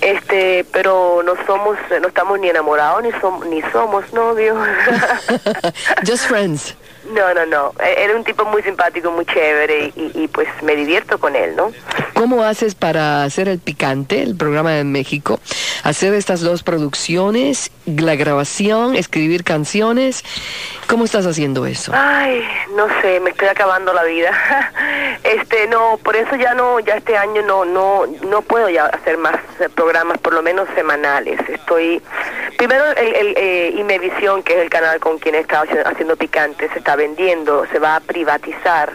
Este, 0.00 0.66
pero 0.72 1.22
no 1.24 1.34
somos, 1.46 1.76
no 2.00 2.08
estamos 2.08 2.38
ni 2.40 2.48
enamorados 2.48 3.02
ni 3.02 3.12
somos, 3.20 3.46
ni 3.46 3.62
somos 3.72 4.12
novios. 4.12 4.58
Just 6.06 6.26
friends. 6.26 6.74
No, 7.12 7.34
no, 7.34 7.46
no. 7.46 7.72
E- 7.82 8.04
Era 8.04 8.16
un 8.16 8.24
tipo 8.24 8.44
muy 8.44 8.62
simpático, 8.62 9.10
muy 9.10 9.24
chévere 9.26 9.92
y, 9.96 10.10
y, 10.14 10.28
pues 10.28 10.48
me 10.62 10.74
divierto 10.76 11.18
con 11.18 11.34
él, 11.36 11.54
¿no? 11.56 11.72
¿Cómo 12.14 12.42
haces 12.42 12.74
para 12.74 13.24
hacer 13.24 13.48
el 13.48 13.58
picante, 13.58 14.22
el 14.22 14.36
programa 14.36 14.72
de 14.72 14.84
México? 14.84 15.38
Hacer 15.84 16.14
estas 16.14 16.40
dos 16.40 16.62
producciones, 16.62 17.70
la 17.86 18.16
grabación, 18.16 18.96
escribir 18.96 19.44
canciones. 19.44 20.24
¿Cómo 20.88 21.04
estás 21.04 21.26
haciendo 21.26 21.66
eso? 21.66 21.92
Ay, 21.94 22.42
no 22.74 22.86
sé, 23.00 23.20
me 23.20 23.30
estoy 23.30 23.48
acabando 23.48 23.92
la 23.92 24.04
vida. 24.04 24.30
Este, 25.24 25.66
no, 25.66 25.98
por 26.04 26.14
eso 26.14 26.36
ya 26.36 26.54
no, 26.54 26.78
ya 26.78 26.94
este 26.96 27.16
año 27.16 27.42
no, 27.42 27.64
no, 27.64 28.04
no 28.28 28.42
puedo 28.42 28.68
ya 28.68 28.86
hacer 28.86 29.18
más 29.18 29.34
eh, 29.58 29.68
programas, 29.74 30.18
por 30.18 30.32
lo 30.32 30.40
menos 30.42 30.68
semanales. 30.76 31.40
Estoy, 31.48 32.00
primero 32.56 32.84
el, 32.92 33.14
el 33.14 33.34
eh, 33.36 33.72
que 34.42 34.54
es 34.54 34.60
el 34.60 34.70
canal 34.70 35.00
con 35.00 35.18
quien 35.18 35.34
haciendo, 35.60 35.88
haciendo 35.88 36.16
picante, 36.16 36.68
se 36.72 36.78
está 36.78 36.96
vendiendo, 36.96 37.66
se 37.66 37.78
va 37.78 37.96
a 37.96 38.00
privatizar. 38.00 38.92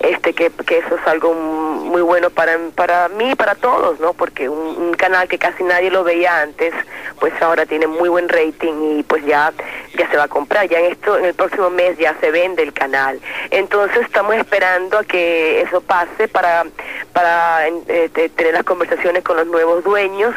Este, 0.00 0.32
que, 0.34 0.50
que 0.50 0.78
eso 0.78 0.96
es 0.96 1.06
algo 1.06 1.32
muy 1.34 2.02
bueno 2.02 2.30
para, 2.30 2.58
para 2.74 3.08
mí 3.08 3.30
y 3.30 3.34
para 3.34 3.54
todos, 3.54 4.00
¿no? 4.00 4.12
Porque 4.12 4.48
un, 4.48 4.92
canal 4.94 5.28
que 5.28 5.38
casi 5.38 5.62
nadie 5.64 5.90
lo 5.90 6.02
veía 6.04 6.40
antes, 6.40 6.72
pues 7.20 7.32
ahora 7.42 7.66
tiene 7.66 7.86
muy 7.86 8.08
buen 8.08 8.28
rating 8.28 8.98
y 8.98 9.02
pues 9.02 9.24
ya, 9.26 9.52
ya 9.98 10.08
se 10.10 10.16
va 10.16 10.24
a 10.24 10.28
comprar. 10.28 10.66
Ya 10.68 10.78
en 10.80 10.92
esto, 10.92 11.18
en 11.18 11.26
el 11.26 11.34
próximo 11.34 11.68
mes 11.68 11.98
ya 11.98 12.16
se 12.20 12.30
vende 12.30 12.62
el 12.62 12.72
canal. 12.72 13.20
Entonces 13.50 13.98
estamos 14.02 14.34
esperando 14.36 14.98
a 14.98 15.04
que 15.04 15.60
eso 15.62 15.80
pase 15.82 16.26
para, 16.28 16.64
para 17.12 17.68
eh, 17.68 18.08
te- 18.12 18.28
tener 18.30 18.54
las 18.54 18.64
conversaciones 18.64 19.22
con 19.24 19.36
los 19.36 19.46
nuevos 19.46 19.84
dueños, 19.84 20.34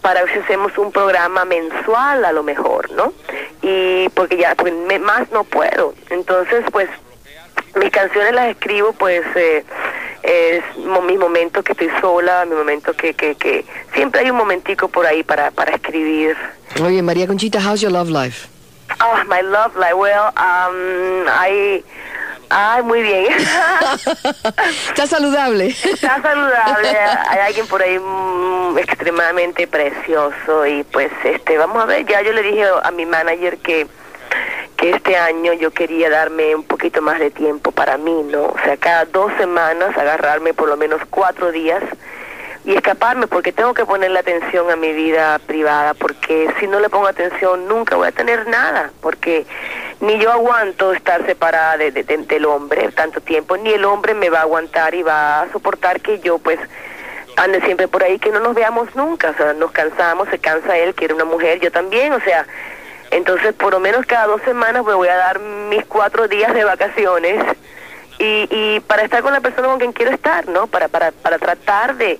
para 0.00 0.22
ver 0.24 0.32
si 0.32 0.38
hacemos 0.38 0.76
un 0.78 0.90
programa 0.92 1.44
mensual 1.44 2.24
a 2.24 2.32
lo 2.32 2.42
mejor, 2.42 2.90
¿no? 2.92 3.12
Y 3.62 4.08
porque 4.10 4.36
ya, 4.38 4.54
pues, 4.54 4.72
me- 4.72 4.98
más 4.98 5.30
no 5.32 5.44
puedo. 5.44 5.92
Entonces, 6.10 6.64
pues 6.72 6.88
mis 7.76 7.90
canciones 7.90 8.32
las 8.34 8.48
escribo 8.48 8.92
pues 8.92 9.24
eh, 9.34 9.64
es 10.22 10.62
mis 10.76 11.18
momentos 11.18 11.64
que 11.64 11.72
estoy 11.72 11.90
sola, 12.00 12.44
mis 12.44 12.56
momentos 12.56 12.94
que, 12.96 13.14
que, 13.14 13.34
que 13.36 13.64
siempre 13.94 14.20
hay 14.20 14.30
un 14.30 14.36
momentico 14.36 14.88
por 14.88 15.06
ahí 15.06 15.22
para, 15.22 15.50
para 15.50 15.74
escribir. 15.74 16.36
Oye, 16.82 17.02
María 17.02 17.26
Conchita, 17.26 17.58
how's 17.60 17.80
your 17.80 17.92
love 17.92 18.10
life? 18.10 18.48
Oh, 19.00 19.24
my 19.28 19.40
love 19.42 19.74
life, 19.76 19.94
well, 19.94 20.32
um, 20.36 21.26
I, 21.28 21.82
ay, 22.50 22.82
muy 22.82 23.02
bien. 23.02 23.26
¿Estás 24.88 25.10
saludable? 25.10 25.68
Está 25.68 26.20
saludable, 26.20 26.88
hay 26.88 27.38
alguien 27.38 27.66
por 27.66 27.82
ahí 27.82 27.98
mm, 27.98 28.78
extremadamente 28.78 29.66
precioso 29.66 30.66
y 30.66 30.82
pues 30.84 31.10
este, 31.24 31.58
vamos 31.58 31.82
a 31.82 31.86
ver, 31.86 32.06
ya 32.06 32.22
yo 32.22 32.32
le 32.32 32.42
dije 32.42 32.64
a 32.82 32.90
mi 32.90 33.06
manager 33.06 33.58
que 33.58 33.86
que 34.78 34.90
este 34.90 35.16
año 35.16 35.52
yo 35.52 35.72
quería 35.72 36.08
darme 36.08 36.54
un 36.54 36.62
poquito 36.62 37.02
más 37.02 37.18
de 37.18 37.30
tiempo 37.30 37.72
para 37.72 37.98
mí, 37.98 38.22
¿no? 38.30 38.44
O 38.44 38.56
sea, 38.64 38.76
cada 38.78 39.04
dos 39.04 39.30
semanas 39.36 39.94
agarrarme 39.98 40.54
por 40.54 40.68
lo 40.68 40.76
menos 40.78 41.00
cuatro 41.10 41.50
días 41.52 41.82
y 42.64 42.74
escaparme 42.74 43.26
porque 43.26 43.52
tengo 43.52 43.74
que 43.74 43.84
ponerle 43.84 44.18
atención 44.20 44.70
a 44.70 44.76
mi 44.76 44.92
vida 44.92 45.38
privada 45.40 45.94
porque 45.94 46.48
si 46.60 46.66
no 46.66 46.80
le 46.80 46.88
pongo 46.90 47.06
atención 47.08 47.66
nunca 47.66 47.96
voy 47.96 48.08
a 48.08 48.12
tener 48.12 48.46
nada 48.48 48.90
porque 49.00 49.46
ni 50.00 50.18
yo 50.18 50.30
aguanto 50.32 50.92
estar 50.92 51.24
separada 51.26 51.76
de, 51.76 51.90
de- 51.92 52.04
de- 52.04 52.18
del 52.18 52.44
hombre 52.46 52.90
tanto 52.92 53.20
tiempo 53.20 53.56
ni 53.56 53.70
el 53.72 53.84
hombre 53.84 54.14
me 54.14 54.30
va 54.30 54.38
a 54.40 54.42
aguantar 54.42 54.94
y 54.94 55.02
va 55.02 55.42
a 55.42 55.50
soportar 55.52 56.00
que 56.00 56.20
yo 56.20 56.38
pues 56.38 56.58
ande 57.36 57.60
siempre 57.62 57.88
por 57.88 58.02
ahí 58.04 58.18
que 58.18 58.30
no 58.30 58.40
nos 58.40 58.54
veamos 58.54 58.94
nunca 58.96 59.30
o 59.30 59.34
sea 59.34 59.54
nos 59.54 59.70
cansamos 59.70 60.28
se 60.28 60.38
cansa 60.38 60.76
él 60.76 60.94
quiere 60.94 61.14
una 61.14 61.24
mujer 61.24 61.60
yo 61.60 61.70
también 61.72 62.12
o 62.12 62.20
sea 62.20 62.44
entonces 63.10 63.54
por 63.54 63.72
lo 63.72 63.80
menos 63.80 64.04
cada 64.06 64.26
dos 64.26 64.40
semanas 64.42 64.84
me 64.84 64.94
voy 64.94 65.08
a 65.08 65.16
dar 65.16 65.38
mis 65.40 65.84
cuatro 65.86 66.28
días 66.28 66.52
de 66.54 66.64
vacaciones 66.64 67.44
y, 68.18 68.48
y 68.50 68.80
para 68.80 69.02
estar 69.02 69.22
con 69.22 69.32
la 69.32 69.40
persona 69.40 69.68
con 69.68 69.78
quien 69.78 69.92
quiero 69.92 70.10
estar, 70.12 70.48
¿no? 70.48 70.66
Para, 70.66 70.88
para, 70.88 71.12
para 71.12 71.38
tratar 71.38 71.96
de, 71.96 72.18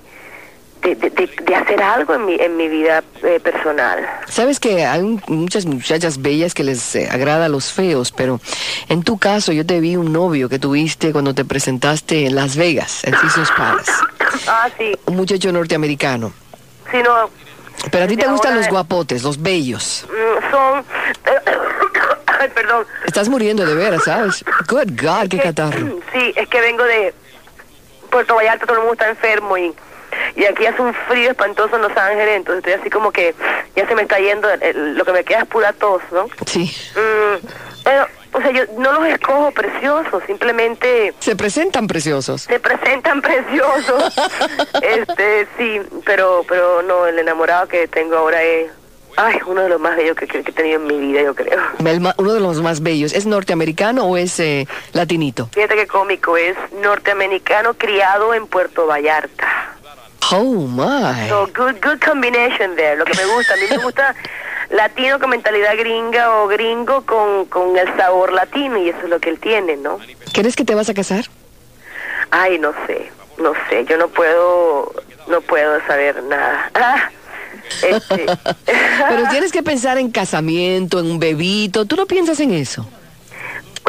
de, 0.81 0.95
de, 0.95 1.55
hacer 1.55 1.83
algo 1.83 2.13
en 2.15 2.25
mi, 2.25 2.35
en 2.35 2.55
mi 2.55 2.69
vida 2.69 3.03
eh, 3.21 3.41
personal. 3.41 4.07
Sabes 4.29 4.61
que 4.61 4.85
hay 4.85 5.01
un- 5.01 5.21
muchas 5.27 5.65
muchachas 5.65 6.21
bellas 6.21 6.53
que 6.53 6.63
les 6.63 6.95
eh, 6.95 7.09
agrada 7.11 7.45
a 7.47 7.49
los 7.49 7.73
feos, 7.73 8.13
pero 8.13 8.39
en 8.87 9.03
tu 9.03 9.17
caso 9.17 9.51
yo 9.51 9.65
te 9.65 9.81
vi 9.81 9.97
un 9.97 10.13
novio 10.13 10.47
que 10.47 10.57
tuviste 10.57 11.11
cuando 11.11 11.33
te 11.35 11.43
presentaste 11.43 12.25
en 12.27 12.35
Las 12.35 12.55
Vegas, 12.55 13.03
en 13.03 13.11
Caesars 13.11 13.51
Palace. 13.57 13.91
Ah, 14.47 14.69
sí, 14.77 14.93
Un 15.05 15.17
muchacho 15.17 15.51
norteamericano. 15.51 16.31
sí, 16.91 16.97
no. 17.03 17.29
Pero 17.91 18.03
a 18.03 18.07
ti 18.07 18.17
te 18.17 18.27
gustan 18.27 18.55
los 18.55 18.67
guapotes, 18.67 19.23
los 19.23 19.41
bellos. 19.41 20.05
mm, 20.09 20.51
Son. 20.51 20.85
Ay, 22.39 22.49
perdón. 22.55 22.85
Estás 23.05 23.27
muriendo 23.27 23.65
de 23.65 23.75
veras, 23.75 24.03
¿sabes? 24.05 24.43
Good 24.67 24.91
God, 25.01 25.23
qué 25.29 25.37
Que- 25.37 25.43
catarro. 25.43 25.99
Sí, 26.13 26.33
es 26.35 26.47
que 26.47 26.61
vengo 26.61 26.83
de 26.83 27.13
Puerto 28.09 28.35
Vallarta, 28.35 28.65
todo 28.65 28.77
el 28.77 28.83
mundo 28.83 28.93
está 28.93 29.09
enfermo 29.09 29.57
y, 29.57 29.73
y 30.35 30.45
aquí 30.45 30.65
hace 30.65 30.81
un 30.81 30.93
frío 31.07 31.31
espantoso 31.31 31.75
en 31.75 31.81
Los 31.81 31.95
Ángeles, 31.97 32.37
entonces 32.37 32.59
estoy 32.65 32.73
así 32.81 32.89
como 32.89 33.11
que 33.11 33.35
ya 33.75 33.87
se 33.87 33.93
me 33.95 34.03
está 34.03 34.19
yendo, 34.19 34.49
el- 34.49 34.95
lo 34.97 35.03
que 35.05 35.11
me 35.11 35.23
queda 35.23 35.39
es 35.39 35.45
pura 35.47 35.73
tos, 35.73 36.01
¿no? 36.11 36.27
Sí. 36.45 36.73
Mm, 36.95 37.45
pero, 37.83 38.07
o 38.39 38.41
sea, 38.41 38.51
yo 38.51 38.63
no 38.77 38.93
los 38.93 39.05
escojo 39.07 39.51
preciosos, 39.51 40.23
simplemente 40.25 41.13
Se 41.19 41.35
presentan 41.35 41.87
preciosos. 41.87 42.41
se 42.43 42.59
presentan 42.59 43.21
preciosos. 43.29 44.13
este, 44.81 45.47
sí, 45.57 45.81
pero 46.05 46.43
pero 46.47 46.81
no, 46.81 47.05
el 47.05 47.19
enamorado 47.19 47.67
que 47.67 47.87
tengo 47.87 48.15
ahora 48.17 48.41
es 48.43 48.71
ay, 49.17 49.37
uno 49.47 49.61
de 49.63 49.69
los 49.69 49.81
más 49.81 49.97
bellos 49.97 50.15
que, 50.15 50.27
que- 50.27 50.43
que 50.43 50.51
he 50.51 50.53
tenido 50.53 50.79
en 50.79 50.87
mi 50.87 50.97
vida, 50.97 51.21
yo 51.21 51.35
creo. 51.35 51.59
Ma- 51.99 52.15
uno 52.17 52.33
de 52.33 52.39
los 52.39 52.61
más 52.61 52.81
bellos. 52.81 53.11
¿Es 53.11 53.25
norteamericano 53.25 54.05
o 54.05 54.15
es 54.15 54.39
eh, 54.39 54.65
latinito? 54.93 55.49
Fíjate 55.51 55.75
qué 55.75 55.87
cómico, 55.87 56.37
es 56.37 56.55
norteamericano 56.81 57.73
criado 57.73 58.33
en 58.33 58.47
Puerto 58.47 58.87
Vallarta. 58.87 59.47
Oh, 60.31 60.67
my. 60.67 61.27
So, 61.27 61.47
good, 61.47 61.75
good 61.83 61.99
combination 62.05 62.75
there, 62.75 62.95
lo 62.95 63.03
que 63.05 63.13
me 63.15 63.25
gusta. 63.25 63.53
A 63.53 63.57
mí 63.57 63.63
me 63.69 63.77
gusta 63.79 64.15
latino 64.69 65.19
con 65.19 65.31
mentalidad 65.31 65.75
gringa 65.77 66.41
o 66.41 66.47
gringo 66.47 67.05
con, 67.05 67.45
con 67.45 67.77
el 67.77 67.87
sabor 67.97 68.33
latino 68.33 68.77
y 68.77 68.89
eso 68.89 68.99
es 69.03 69.09
lo 69.09 69.19
que 69.19 69.29
él 69.29 69.39
tiene, 69.39 69.77
¿no? 69.77 69.99
¿Crees 70.33 70.55
que 70.55 70.65
te 70.65 70.75
vas 70.75 70.89
a 70.89 70.93
casar? 70.93 71.25
Ay, 72.31 72.59
no 72.59 72.73
sé, 72.85 73.11
no 73.37 73.53
sé, 73.69 73.85
yo 73.85 73.97
no 73.97 74.07
puedo, 74.09 74.93
no 75.27 75.41
puedo 75.41 75.79
saber 75.87 76.21
nada. 76.23 76.69
Ah, 76.75 77.09
este, 77.87 78.25
Pero 78.65 79.29
tienes 79.29 79.51
que 79.51 79.63
pensar 79.63 79.97
en 79.97 80.11
casamiento, 80.11 80.99
en 80.99 81.11
un 81.11 81.19
bebito. 81.19 81.85
¿Tú 81.85 81.95
no 81.95 82.05
piensas 82.05 82.39
en 82.39 82.53
eso? 82.53 82.87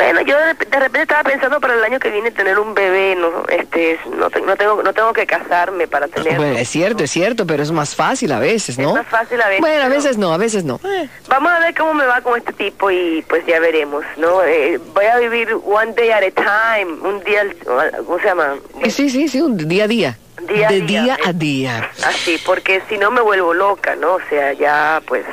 Bueno, 0.02 0.20
yo 0.22 0.36
de, 0.38 0.54
de 0.54 0.78
repente 0.80 1.02
estaba 1.02 1.22
pensando 1.24 1.60
para 1.60 1.74
el 1.74 1.84
año 1.84 1.98
que 1.98 2.10
viene 2.10 2.30
tener 2.30 2.58
un 2.58 2.72
bebé, 2.74 3.14
no, 3.16 3.44
este, 3.48 3.98
no, 4.16 4.30
te- 4.30 4.40
no 4.40 4.56
tengo, 4.56 4.82
no 4.82 4.92
tengo 4.94 5.12
que 5.12 5.26
casarme 5.26 5.86
para 5.86 6.08
tener. 6.08 6.36
Bueno, 6.36 6.56
es 6.58 6.68
cierto, 6.68 7.04
es 7.04 7.10
cierto, 7.10 7.46
pero 7.46 7.62
es 7.62 7.70
más 7.70 7.94
fácil 7.94 8.32
a 8.32 8.38
veces, 8.38 8.78
¿no? 8.78 8.90
Es 8.90 8.94
más 8.96 9.06
fácil 9.08 9.40
a 9.42 9.46
veces, 9.48 9.60
Bueno, 9.60 9.84
a 9.84 9.88
veces 9.88 10.16
no, 10.18 10.32
a 10.32 10.38
veces 10.38 10.64
no. 10.64 10.80
Eh, 10.84 11.08
Vamos 11.28 11.52
a 11.52 11.60
ver 11.60 11.74
cómo 11.74 11.92
me 11.94 12.06
va 12.06 12.20
con 12.22 12.38
este 12.38 12.52
tipo 12.54 12.90
y 12.90 13.22
pues 13.28 13.44
ya 13.46 13.60
veremos, 13.60 14.04
¿no? 14.16 14.42
Eh, 14.42 14.78
voy 14.94 15.04
a 15.04 15.18
vivir 15.18 15.54
one 15.64 15.92
day 15.92 16.10
at 16.10 16.22
a 16.22 16.30
time, 16.30 16.92
un 17.02 17.22
día, 17.24 17.44
¿cómo 17.66 18.18
se 18.18 18.24
llama? 18.26 18.54
Sí, 18.88 19.10
sí, 19.10 19.28
sí, 19.28 19.40
un 19.40 19.56
día 19.56 19.84
a 19.84 19.88
día. 19.88 20.18
Día 20.48 20.68
a 20.68 20.72
de 20.72 20.80
día, 20.80 21.02
día 21.02 21.18
a 21.26 21.30
eh. 21.30 21.34
día. 21.34 21.90
Así, 22.06 22.40
porque 22.46 22.80
si 22.88 22.96
no 22.96 23.10
me 23.10 23.20
vuelvo 23.20 23.52
loca, 23.52 23.94
¿no? 23.96 24.14
O 24.14 24.20
sea, 24.30 24.54
ya 24.54 25.02
pues 25.06 25.24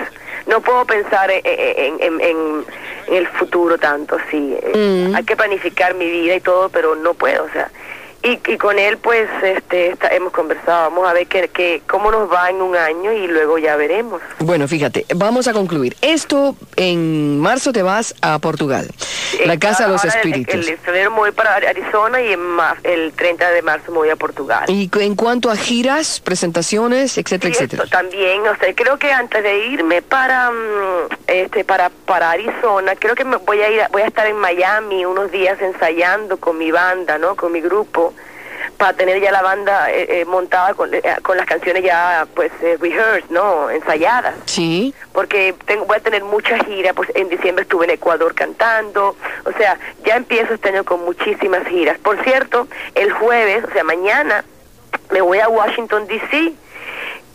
no 0.45 0.59
puedo 0.61 0.83
pensar 0.85 1.31
en, 1.31 1.41
en, 1.45 1.97
en, 2.01 2.21
en- 2.21 2.65
en 3.07 3.15
el 3.15 3.27
futuro 3.27 3.77
tanto, 3.77 4.17
sí. 4.29 4.55
Eh, 4.61 5.07
Mm. 5.09 5.15
Hay 5.15 5.23
que 5.23 5.35
planificar 5.35 5.95
mi 5.95 6.09
vida 6.09 6.35
y 6.35 6.41
todo, 6.41 6.69
pero 6.69 6.95
no 6.95 7.13
puedo, 7.13 7.45
o 7.45 7.49
sea. 7.49 7.69
Y, 8.27 8.51
y 8.53 8.57
con 8.57 8.77
él, 8.79 8.97
pues, 8.97 9.27
este, 9.43 9.89
está- 9.91 10.09
hemos 10.09 10.33
conversado, 10.33 10.89
vamos 10.89 11.07
a 11.07 11.13
ver 11.13 11.27
qué, 11.27 11.49
qué, 11.53 11.81
cómo 11.87 12.11
nos 12.11 12.31
va 12.31 12.49
en 12.49 12.61
un 12.61 12.75
año 12.75 13.11
y 13.13 13.27
luego 13.27 13.57
ya 13.57 13.75
veremos. 13.75 14.21
Bueno, 14.39 14.67
fíjate, 14.67 15.05
vamos 15.15 15.47
a 15.47 15.53
concluir. 15.53 15.95
Esto 16.01 16.55
en 16.75 17.39
marzo 17.39 17.71
te 17.71 17.81
vas 17.83 18.15
a 18.21 18.39
Portugal, 18.39 18.87
la 19.45 19.53
Eh, 19.53 19.59
Casa 19.59 19.85
de 19.85 19.91
los 19.93 20.03
Espíritus. 20.05 20.53
El, 20.55 20.67
el 20.69 20.77
febrero 20.77 21.11
me 21.11 21.17
voy 21.17 21.31
para 21.31 21.55
Arizona 21.55 22.21
y 22.21 22.33
en 22.33 22.41
el 22.83 23.13
30 23.13 23.49
de 23.51 23.61
marzo 23.61 23.91
me 23.91 23.97
voy 23.99 24.09
a 24.09 24.15
Portugal. 24.15 24.65
Y 24.67 24.89
en 24.99 25.15
cuanto 25.15 25.49
a 25.49 25.55
giras, 25.55 26.19
presentaciones, 26.19 27.17
etcétera, 27.17 27.53
Sí, 27.53 27.57
etcétera. 27.63 27.83
esto 27.83 27.97
también, 27.97 28.45
o 28.47 28.55
sea, 28.57 28.73
creo 28.75 28.97
que 28.97 29.11
antes 29.11 29.41
de 29.43 29.67
irme 29.67 30.01
para 30.01 30.51
mm, 30.51 31.09
este 31.27 31.63
para 31.63 31.89
para 32.05 32.31
Arizona, 32.31 32.95
creo 32.95 33.15
que 33.15 33.23
me 33.25 33.37
voy 33.37 33.61
a 33.61 33.69
ir 33.69 33.81
voy 33.91 34.01
a 34.01 34.07
estar 34.07 34.27
en 34.27 34.37
Miami 34.37 35.05
unos 35.05 35.31
días 35.31 35.59
ensayando 35.61 36.37
con 36.37 36.57
mi 36.57 36.71
banda, 36.71 37.17
¿no? 37.17 37.35
Con 37.35 37.51
mi 37.51 37.61
grupo 37.61 38.13
para 38.77 38.93
tener 38.93 39.19
ya 39.21 39.31
la 39.31 39.41
banda 39.41 39.91
eh, 39.91 40.21
eh, 40.21 40.25
montada 40.25 40.73
con, 40.73 40.93
eh, 40.93 41.01
con 41.23 41.37
las 41.37 41.45
canciones 41.45 41.83
ya 41.83 42.27
pues 42.35 42.51
eh, 42.61 42.77
rehearsed, 42.79 43.29
¿no? 43.29 43.69
Ensayadas 43.69 44.35
Sí. 44.45 44.93
porque 45.13 45.55
tengo, 45.65 45.85
voy 45.85 45.97
a 45.97 45.99
tener 45.99 46.23
mucha 46.23 46.57
gira, 46.65 46.93
pues 46.93 47.09
en 47.15 47.29
diciembre 47.29 47.63
estuve 47.63 47.85
en 47.85 47.91
Ecuador 47.91 48.33
cantando, 48.35 49.15
o 49.45 49.51
sea, 49.57 49.77
ya 50.05 50.15
empiezo 50.15 50.53
este 50.53 50.69
año 50.69 50.83
con 50.83 51.03
muchísimas 51.05 51.65
giras. 51.67 51.97
Por 51.99 52.21
cierto, 52.23 52.67
el 52.95 53.11
jueves, 53.11 53.63
o 53.63 53.71
sea, 53.73 53.83
mañana, 53.83 54.43
me 55.11 55.21
voy 55.21 55.39
a 55.39 55.47
Washington, 55.49 56.07
D.C., 56.07 56.53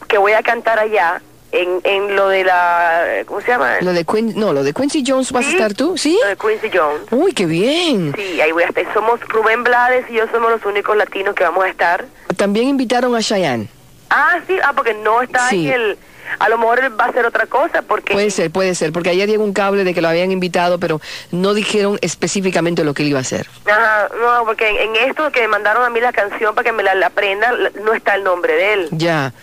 que 0.08 0.18
voy 0.18 0.32
a 0.32 0.42
cantar 0.42 0.78
allá 0.78 1.22
en, 1.52 1.80
en 1.84 2.16
lo 2.16 2.28
de 2.28 2.44
la, 2.44 3.22
¿cómo 3.26 3.40
se 3.40 3.48
llama? 3.48 3.76
Lo 3.82 3.92
de 3.92 4.04
Quin- 4.06 4.34
no, 4.34 4.52
lo 4.52 4.64
de 4.64 4.72
Quincy 4.72 5.04
Jones 5.06 5.30
vas 5.32 5.44
a 5.46 5.48
Sí, 5.50 5.54
estar 5.54 5.74
tú, 5.74 5.96
¿sí? 5.98 6.18
Lo 6.22 6.28
de 6.30 6.36
Quincy 6.36 6.76
Jones. 6.76 7.02
Uy, 7.10 7.32
qué 7.32 7.46
bien. 7.46 8.12
Sí, 8.16 8.40
ahí 8.40 8.52
voy 8.52 8.62
a 8.64 8.66
estar. 8.66 8.84
Somos 8.94 9.20
Rubén 9.28 9.62
Blades 9.62 10.06
y 10.10 10.14
yo 10.14 10.24
somos 10.32 10.50
los 10.50 10.64
únicos 10.64 10.96
latinos 10.96 11.34
que 11.34 11.44
vamos 11.44 11.64
a 11.64 11.68
estar. 11.68 12.04
También 12.36 12.68
invitaron 12.68 13.14
a 13.14 13.20
Cheyenne. 13.20 13.68
Ah, 14.10 14.40
sí, 14.46 14.56
ah, 14.64 14.72
porque 14.74 14.94
no 14.94 15.22
está 15.22 15.48
Sí. 15.48 15.68
en 15.68 15.72
el... 15.74 15.98
A 16.38 16.48
lo 16.48 16.56
mejor 16.56 16.78
él 16.82 16.98
va 16.98 17.04
a 17.06 17.08
hacer 17.08 17.26
otra 17.26 17.44
cosa, 17.46 17.82
porque... 17.82 18.14
Puede 18.14 18.30
ser, 18.30 18.50
puede 18.50 18.74
ser, 18.74 18.90
porque 18.92 19.10
ayer 19.10 19.28
llegó 19.28 19.44
un 19.44 19.52
cable 19.52 19.84
de 19.84 19.92
que 19.92 20.00
lo 20.00 20.08
habían 20.08 20.32
invitado, 20.32 20.78
pero 20.78 20.98
no 21.30 21.52
dijeron 21.52 21.98
específicamente 22.00 22.84
lo 22.84 22.94
que 22.94 23.02
él 23.02 23.10
iba 23.10 23.18
a 23.18 23.22
hacer. 23.22 23.48
Ajá, 23.66 24.08
no, 24.18 24.44
porque 24.46 24.66
en, 24.70 24.96
en 24.96 25.10
esto 25.10 25.30
que 25.30 25.40
me 25.42 25.48
mandaron 25.48 25.84
a 25.84 25.90
mí 25.90 26.00
la 26.00 26.12
canción 26.12 26.54
para 26.54 26.64
que 26.64 26.72
me 26.72 26.82
la, 26.82 26.94
la 26.94 27.08
aprenda, 27.08 27.52
no 27.84 27.92
está 27.92 28.14
el 28.14 28.24
nombre 28.24 28.54
de 28.54 28.72
él. 28.72 28.88
Ya. 28.92 29.34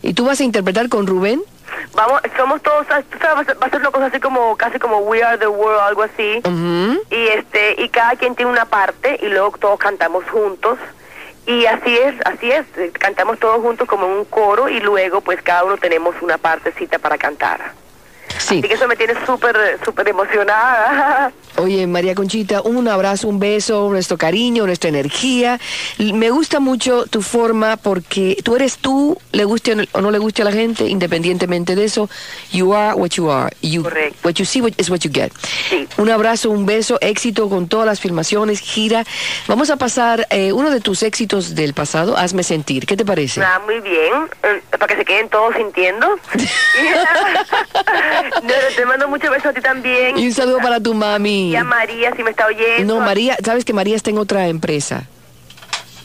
¿Y 0.00 0.14
tú 0.14 0.24
vas 0.24 0.40
a 0.40 0.44
interpretar 0.44 0.88
con 0.88 1.06
Rubén? 1.06 1.42
Vamos, 1.94 2.20
somos 2.36 2.62
todos, 2.62 2.86
¿sabes? 2.86 3.04
tú 3.10 3.18
sabes, 3.18 3.48
va 3.48 3.66
a 3.66 3.70
ser- 3.70 3.80
una 3.80 3.90
cosa 3.90 4.06
así 4.06 4.20
como, 4.20 4.56
casi 4.56 4.78
como 4.78 4.98
We 4.98 5.22
Are 5.22 5.38
the 5.38 5.46
World, 5.48 5.80
algo 5.80 6.02
así. 6.02 6.40
Y 7.10 7.26
este, 7.28 7.74
y 7.82 7.88
cada 7.88 8.16
quien 8.16 8.34
tiene 8.34 8.50
una 8.50 8.64
parte 8.66 9.18
y 9.22 9.26
luego 9.28 9.52
todos 9.58 9.78
cantamos 9.78 10.24
juntos. 10.30 10.78
Y 11.46 11.64
así 11.66 11.96
es, 11.96 12.14
así 12.26 12.50
es, 12.52 12.66
cantamos 12.92 13.38
todos 13.38 13.60
juntos 13.62 13.88
como 13.88 14.04
en 14.06 14.12
un 14.12 14.24
coro 14.26 14.68
y 14.68 14.80
luego 14.80 15.22
pues 15.22 15.40
cada 15.42 15.64
uno 15.64 15.78
tenemos 15.78 16.14
una 16.20 16.36
partecita 16.36 16.98
para 16.98 17.16
cantar. 17.16 17.72
Sí. 18.38 18.58
Así 18.58 18.62
que 18.68 18.74
eso 18.74 18.86
me 18.88 18.96
tiene 18.96 19.14
súper, 19.26 19.56
súper 19.84 20.08
emocionada. 20.08 21.32
Oye, 21.56 21.86
María 21.86 22.14
Conchita, 22.14 22.62
un 22.62 22.86
abrazo, 22.86 23.26
un 23.28 23.38
beso, 23.40 23.88
nuestro 23.90 24.16
cariño, 24.16 24.64
nuestra 24.66 24.88
energía. 24.90 25.58
Me 25.98 26.30
gusta 26.30 26.60
mucho 26.60 27.06
tu 27.06 27.20
forma 27.22 27.76
porque 27.76 28.36
tú 28.44 28.54
eres 28.54 28.78
tú, 28.78 29.18
le 29.32 29.44
guste 29.44 29.74
o 29.92 30.00
no- 30.00 30.10
le 30.10 30.18
guste 30.18 30.42
a 30.42 30.44
la 30.44 30.52
gente, 30.52 30.84
independientemente 30.84 31.74
de 31.74 31.84
eso. 31.84 32.08
You 32.52 32.74
are 32.74 32.94
what 32.94 33.10
you 33.10 33.30
are. 33.30 33.54
You, 33.60 33.82
Correcto. 33.82 34.18
What 34.28 34.34
you 34.34 34.44
see 34.44 34.60
what- 34.62 34.74
is 34.78 34.88
what 34.88 35.00
you 35.00 35.10
get. 35.12 35.32
Sí. 35.68 35.88
Un 35.96 36.10
abrazo, 36.10 36.50
un 36.50 36.64
beso, 36.64 36.98
éxito 37.00 37.48
con 37.48 37.66
todas 37.68 37.86
las 37.86 37.98
filmaciones, 38.00 38.60
gira. 38.60 39.04
Vamos 39.48 39.70
a 39.70 39.76
pasar 39.76 40.26
eh, 40.30 40.52
uno 40.52 40.70
de 40.70 40.80
tus 40.80 41.02
éxitos 41.02 41.54
del 41.56 41.74
pasado, 41.74 42.16
Hazme 42.16 42.44
Sentir. 42.44 42.86
¿Qué 42.86 42.96
te 42.96 43.04
parece? 43.04 43.42
Ah, 43.42 43.60
muy 43.64 43.80
bien, 43.80 44.12
eh, 44.44 44.62
para 44.70 44.86
que 44.86 44.96
se 44.96 45.04
queden 45.04 45.28
todos 45.28 45.54
sintiendo. 45.56 46.06
te 48.76 48.86
mando 48.86 49.08
muchos 49.08 49.30
besos 49.30 49.46
a 49.46 49.52
ti 49.52 49.60
también. 49.60 50.18
Y 50.18 50.26
un 50.26 50.32
saludo 50.32 50.58
para 50.58 50.80
tu 50.80 50.94
mami. 50.94 51.50
Y 51.50 51.56
a 51.56 51.64
María, 51.64 52.12
si 52.16 52.22
me 52.22 52.30
está 52.30 52.46
oyendo. 52.46 52.94
No, 52.94 53.00
María, 53.00 53.36
sabes 53.44 53.64
que 53.64 53.72
María 53.72 53.96
está 53.96 54.10
en 54.10 54.18
otra 54.18 54.48
empresa. 54.48 55.04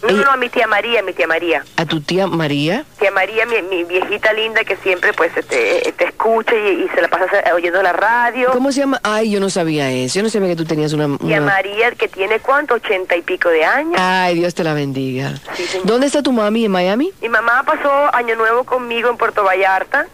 No, 0.03 0.11
no, 0.11 0.21
no, 0.25 0.31
a 0.31 0.35
mi 0.35 0.49
tía 0.49 0.67
María, 0.67 1.01
mi 1.01 1.13
tía 1.13 1.27
María. 1.27 1.63
¿A 1.77 1.85
tu 1.85 2.01
tía 2.01 2.27
María? 2.27 2.83
Tía 2.99 3.09
María, 3.11 3.45
mi, 3.45 3.61
mi 3.61 3.85
viejita 3.85 4.33
linda 4.33 4.65
que 4.65 4.75
siempre 4.75 5.13
pues 5.13 5.31
este, 5.37 5.93
te 5.97 6.03
escucha 6.03 6.53
y, 6.53 6.83
y 6.83 6.89
se 6.93 7.01
la 7.01 7.07
pasa 7.07 7.25
oyendo 7.55 7.81
la 7.81 7.93
radio. 7.93 8.51
¿Cómo 8.51 8.73
se 8.73 8.81
llama? 8.81 8.99
Ay, 9.01 9.31
yo 9.31 9.39
no 9.39 9.49
sabía 9.49 9.89
eso. 9.91 10.15
Yo 10.15 10.23
no 10.23 10.29
sabía 10.29 10.49
que 10.49 10.55
tú 10.57 10.65
tenías 10.65 10.91
una... 10.91 11.17
Tía 11.19 11.39
María, 11.39 11.91
que 11.91 12.09
tiene 12.09 12.41
cuánto, 12.41 12.73
ochenta 12.73 13.15
y 13.15 13.21
pico 13.21 13.47
de 13.47 13.63
años. 13.63 13.95
Ay, 13.97 14.35
Dios 14.35 14.53
te 14.53 14.65
la 14.65 14.73
bendiga. 14.73 15.35
Sí. 15.55 15.65
¿Dónde 15.85 16.07
está 16.07 16.21
tu 16.21 16.33
mami? 16.33 16.65
¿En 16.65 16.71
Miami? 16.71 17.13
Mi 17.21 17.29
mamá 17.29 17.63
pasó 17.65 18.13
Año 18.13 18.35
Nuevo 18.35 18.65
conmigo 18.65 19.09
en 19.09 19.15
Puerto 19.15 19.45
Vallarta. 19.45 20.07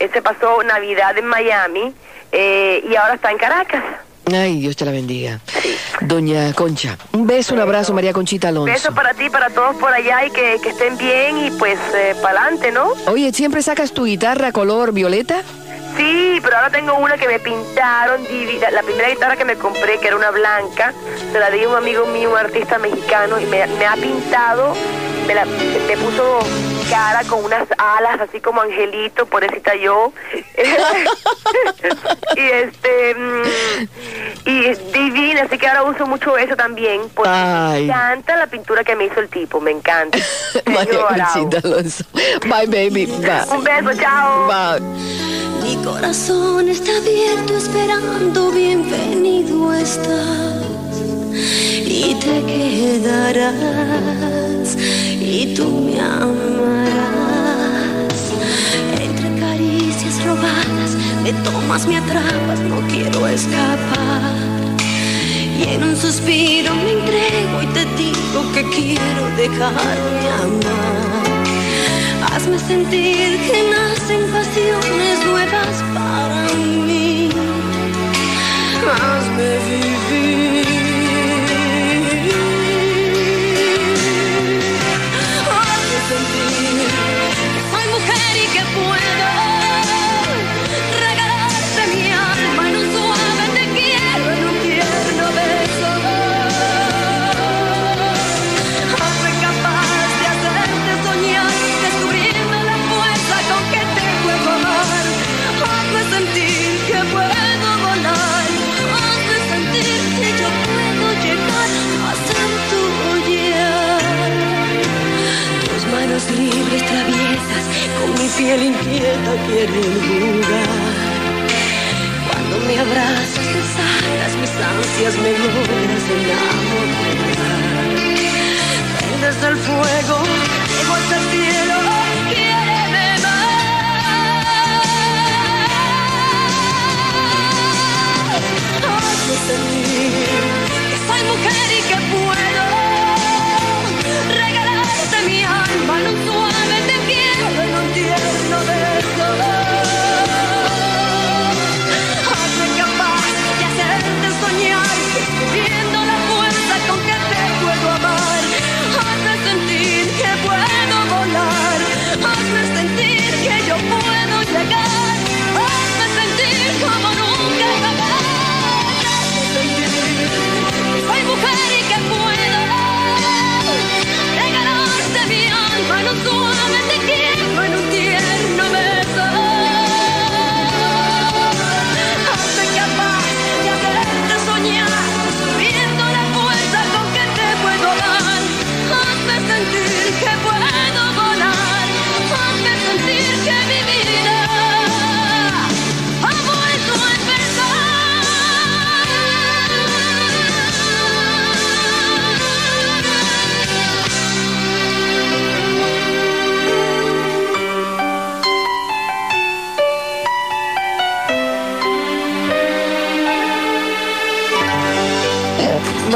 Él 0.00 0.10
se 0.12 0.20
pasó 0.22 0.62
Navidad 0.64 1.16
en 1.16 1.26
Miami 1.26 1.94
eh, 2.32 2.82
y 2.90 2.96
ahora 2.96 3.14
está 3.14 3.30
en 3.30 3.38
Caracas. 3.38 3.82
Ay, 4.32 4.60
Dios 4.60 4.76
te 4.76 4.84
la 4.84 4.92
bendiga. 4.92 5.40
Sí. 5.60 5.76
Doña 6.02 6.52
Concha. 6.52 6.96
Un 7.12 7.26
beso, 7.26 7.52
un 7.54 7.60
abrazo, 7.60 7.92
María 7.92 8.12
Conchita 8.12 8.48
Alonso. 8.48 8.72
Besos 8.72 8.94
para 8.94 9.12
ti, 9.14 9.28
para 9.28 9.50
todos 9.50 9.74
por 9.76 9.92
allá 9.92 10.24
y 10.24 10.30
que, 10.30 10.58
que 10.62 10.68
estén 10.70 10.96
bien 10.98 11.36
y 11.46 11.50
pues 11.52 11.78
para 12.22 12.40
adelante, 12.42 12.70
¿no? 12.72 12.92
Oye, 13.06 13.32
¿siempre 13.32 13.60
sacas 13.62 13.92
tu 13.92 14.04
guitarra 14.04 14.52
color 14.52 14.92
violeta? 14.92 15.42
Sí, 15.96 16.38
pero 16.44 16.56
ahora 16.56 16.70
tengo 16.70 16.94
una 16.94 17.18
que 17.18 17.26
me 17.26 17.40
pintaron, 17.40 18.20
la- 18.60 18.70
la 18.70 18.82
primera 18.84 19.08
guitarra 19.10 19.36
que 19.36 19.44
me 19.44 19.56
compré, 19.56 19.98
que 19.98 20.06
era 20.06 20.16
una 20.16 20.30
blanca, 20.30 20.94
se 21.32 21.38
la 21.38 21.50
di 21.50 21.64
a 21.64 21.68
un 21.68 21.74
amigo 21.74 22.06
mío, 22.06 22.30
un 22.30 22.38
artista 22.38 22.78
mexicano, 22.78 23.40
y 23.40 23.46
me, 23.46 23.66
me 23.66 23.86
ha 23.86 23.94
pintado, 23.94 24.74
me, 25.30 25.36
la, 25.36 25.44
me 25.44 25.96
puso 25.96 26.40
cara 26.90 27.22
con 27.28 27.44
unas 27.44 27.68
alas, 27.78 28.20
así 28.20 28.40
como 28.40 28.62
angelito, 28.62 29.26
pobrecita 29.26 29.76
yo. 29.76 30.12
y 32.36 32.40
este, 32.40 33.14
mm, 33.14 33.42
y 34.46 34.64
es 34.66 34.92
divina, 34.92 35.42
así 35.42 35.56
que 35.56 35.68
ahora 35.68 35.84
uso 35.84 36.04
mucho 36.06 36.36
eso 36.36 36.56
también, 36.56 37.02
porque 37.14 37.30
Ay. 37.32 37.82
me 37.82 37.92
encanta 37.92 38.34
la 38.36 38.48
pintura 38.48 38.82
que 38.82 38.96
me 38.96 39.04
hizo 39.04 39.20
el 39.20 39.28
tipo, 39.28 39.60
me 39.60 39.70
encanta. 39.70 40.18
María. 40.66 41.28
Conchita 41.32 41.60
Alonso. 41.62 42.04
Bye, 42.42 42.66
baby. 42.66 43.06
Bye. 43.06 43.44
Un 43.56 43.62
beso, 43.62 43.94
chao. 44.00 44.48
Bye. 44.48 44.80
Mi 45.62 45.76
corazón 45.84 46.68
está 46.68 46.90
abierto 46.96 47.56
esperando, 47.56 48.50
bienvenido 48.50 49.72
estás 49.74 50.79
y 51.32 52.14
te 52.14 52.42
quedarás 52.46 53.50
y 55.20 55.54
tú 55.54 55.68
me 55.86 56.00
amarás. 56.00 57.30
Entre 59.00 59.40
caricias 59.40 60.24
robadas 60.24 60.96
me 61.22 61.32
tomas, 61.44 61.86
me 61.86 61.96
atrapas, 61.98 62.60
no 62.60 62.80
quiero 62.88 63.26
escapar. 63.26 64.22
Y 65.58 65.62
en 65.74 65.84
un 65.84 65.96
suspiro 65.96 66.74
me 66.74 66.92
entrego 66.92 67.62
y 67.62 67.66
te 67.66 67.84
digo 67.96 68.52
que 68.54 68.62
quiero 68.70 69.22
dejarme 69.36 70.30
amar. 70.42 71.20
Hazme 72.32 72.58
sentir 72.58 73.38
que 73.46 73.70
nacen 73.70 74.22
pasiones 74.30 75.26
nuevas 75.26 75.76
para 75.94 76.48
mí. 76.86 77.28
Hazme. 78.86 79.89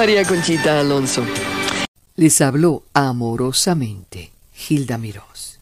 María 0.04 0.26
Conchita 0.26 0.80
Alonso. 0.80 1.24
Les 2.16 2.42
habló 2.42 2.82
amorosamente 2.92 4.32
Hilda 4.68 4.98
Mirós. 4.98 5.53